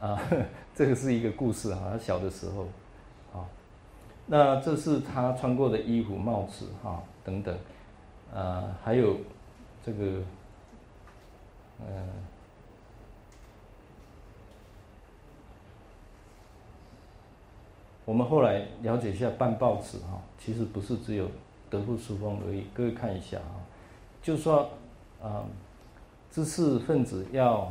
[0.00, 0.22] 啊啊，
[0.74, 2.66] 这个是一个故事哈，他小的时候，
[4.32, 7.54] 那这是他穿过的衣服、帽子哈等等，
[8.32, 9.18] 呃，还有
[9.84, 10.22] 这个，
[11.80, 12.08] 嗯。
[18.06, 21.28] 我们后来了解一下办报纸哈，其实不是只有
[21.68, 22.64] 德不书风而已。
[22.72, 23.60] 各位看一下哈，
[24.22, 24.70] 就说
[25.22, 25.44] 啊，
[26.30, 27.70] 知识分子要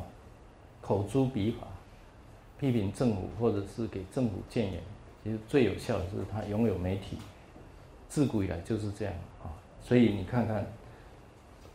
[0.80, 1.66] 口诛笔伐，
[2.60, 4.84] 批评政府或者是给政府建言，
[5.24, 7.18] 其实最有效的是他拥有媒体，
[8.10, 9.54] 自古以来就是这样啊。
[9.82, 10.66] 所以你看看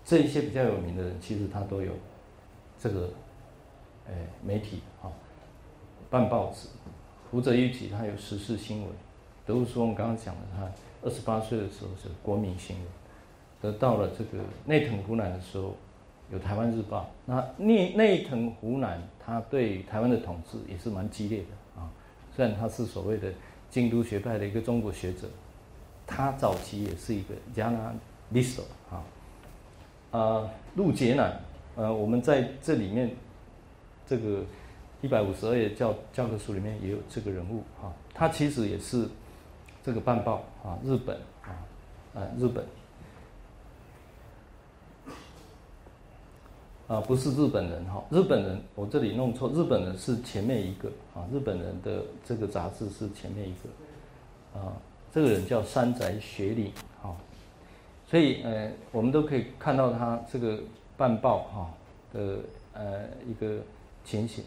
[0.04, 1.92] 这一些比较有名的人，其实他都有
[2.78, 3.10] 这个
[4.08, 4.14] 诶
[4.44, 5.10] 媒体啊，
[6.10, 6.68] 办报纸。
[7.30, 8.90] 福泽谕吉他有时事新闻，
[9.44, 10.70] 德富书我们刚刚讲了，他
[11.02, 12.86] 二十八岁的时候是国民新闻，
[13.60, 15.74] 得到了这个内藤湖南的时候
[16.30, 17.10] 有台湾日报。
[17.24, 21.46] 那内内藤湖南他对台湾的统治也是蛮激烈的，
[22.36, 23.32] 虽然他是所谓的
[23.70, 25.26] 京都学派的一个中国学者，
[26.06, 27.94] 他早期也是一个加拿
[28.28, 29.02] 利索啊，
[30.10, 31.32] 啊陆杰呢，
[31.74, 33.10] 呃我们在这里面
[34.06, 34.44] 这个。
[35.02, 39.06] 一百五十二页教教科书里面也有这个人物啊，他其实也是
[39.84, 41.52] 这个办报啊，日本啊，
[42.14, 42.64] 啊日本
[46.88, 54.72] 啊不是日本人哈，日本人我这里弄错，日本人是前面一个啊，日本人的这个杂志是前面一个啊，
[55.12, 56.72] 这个人叫山宅雪里
[57.02, 57.10] 啊，
[58.08, 60.60] 所以呃我们都可以看到他这个
[60.96, 61.70] 办报哈
[62.12, 62.38] 的
[62.72, 63.58] 呃一个
[64.04, 64.44] 情形。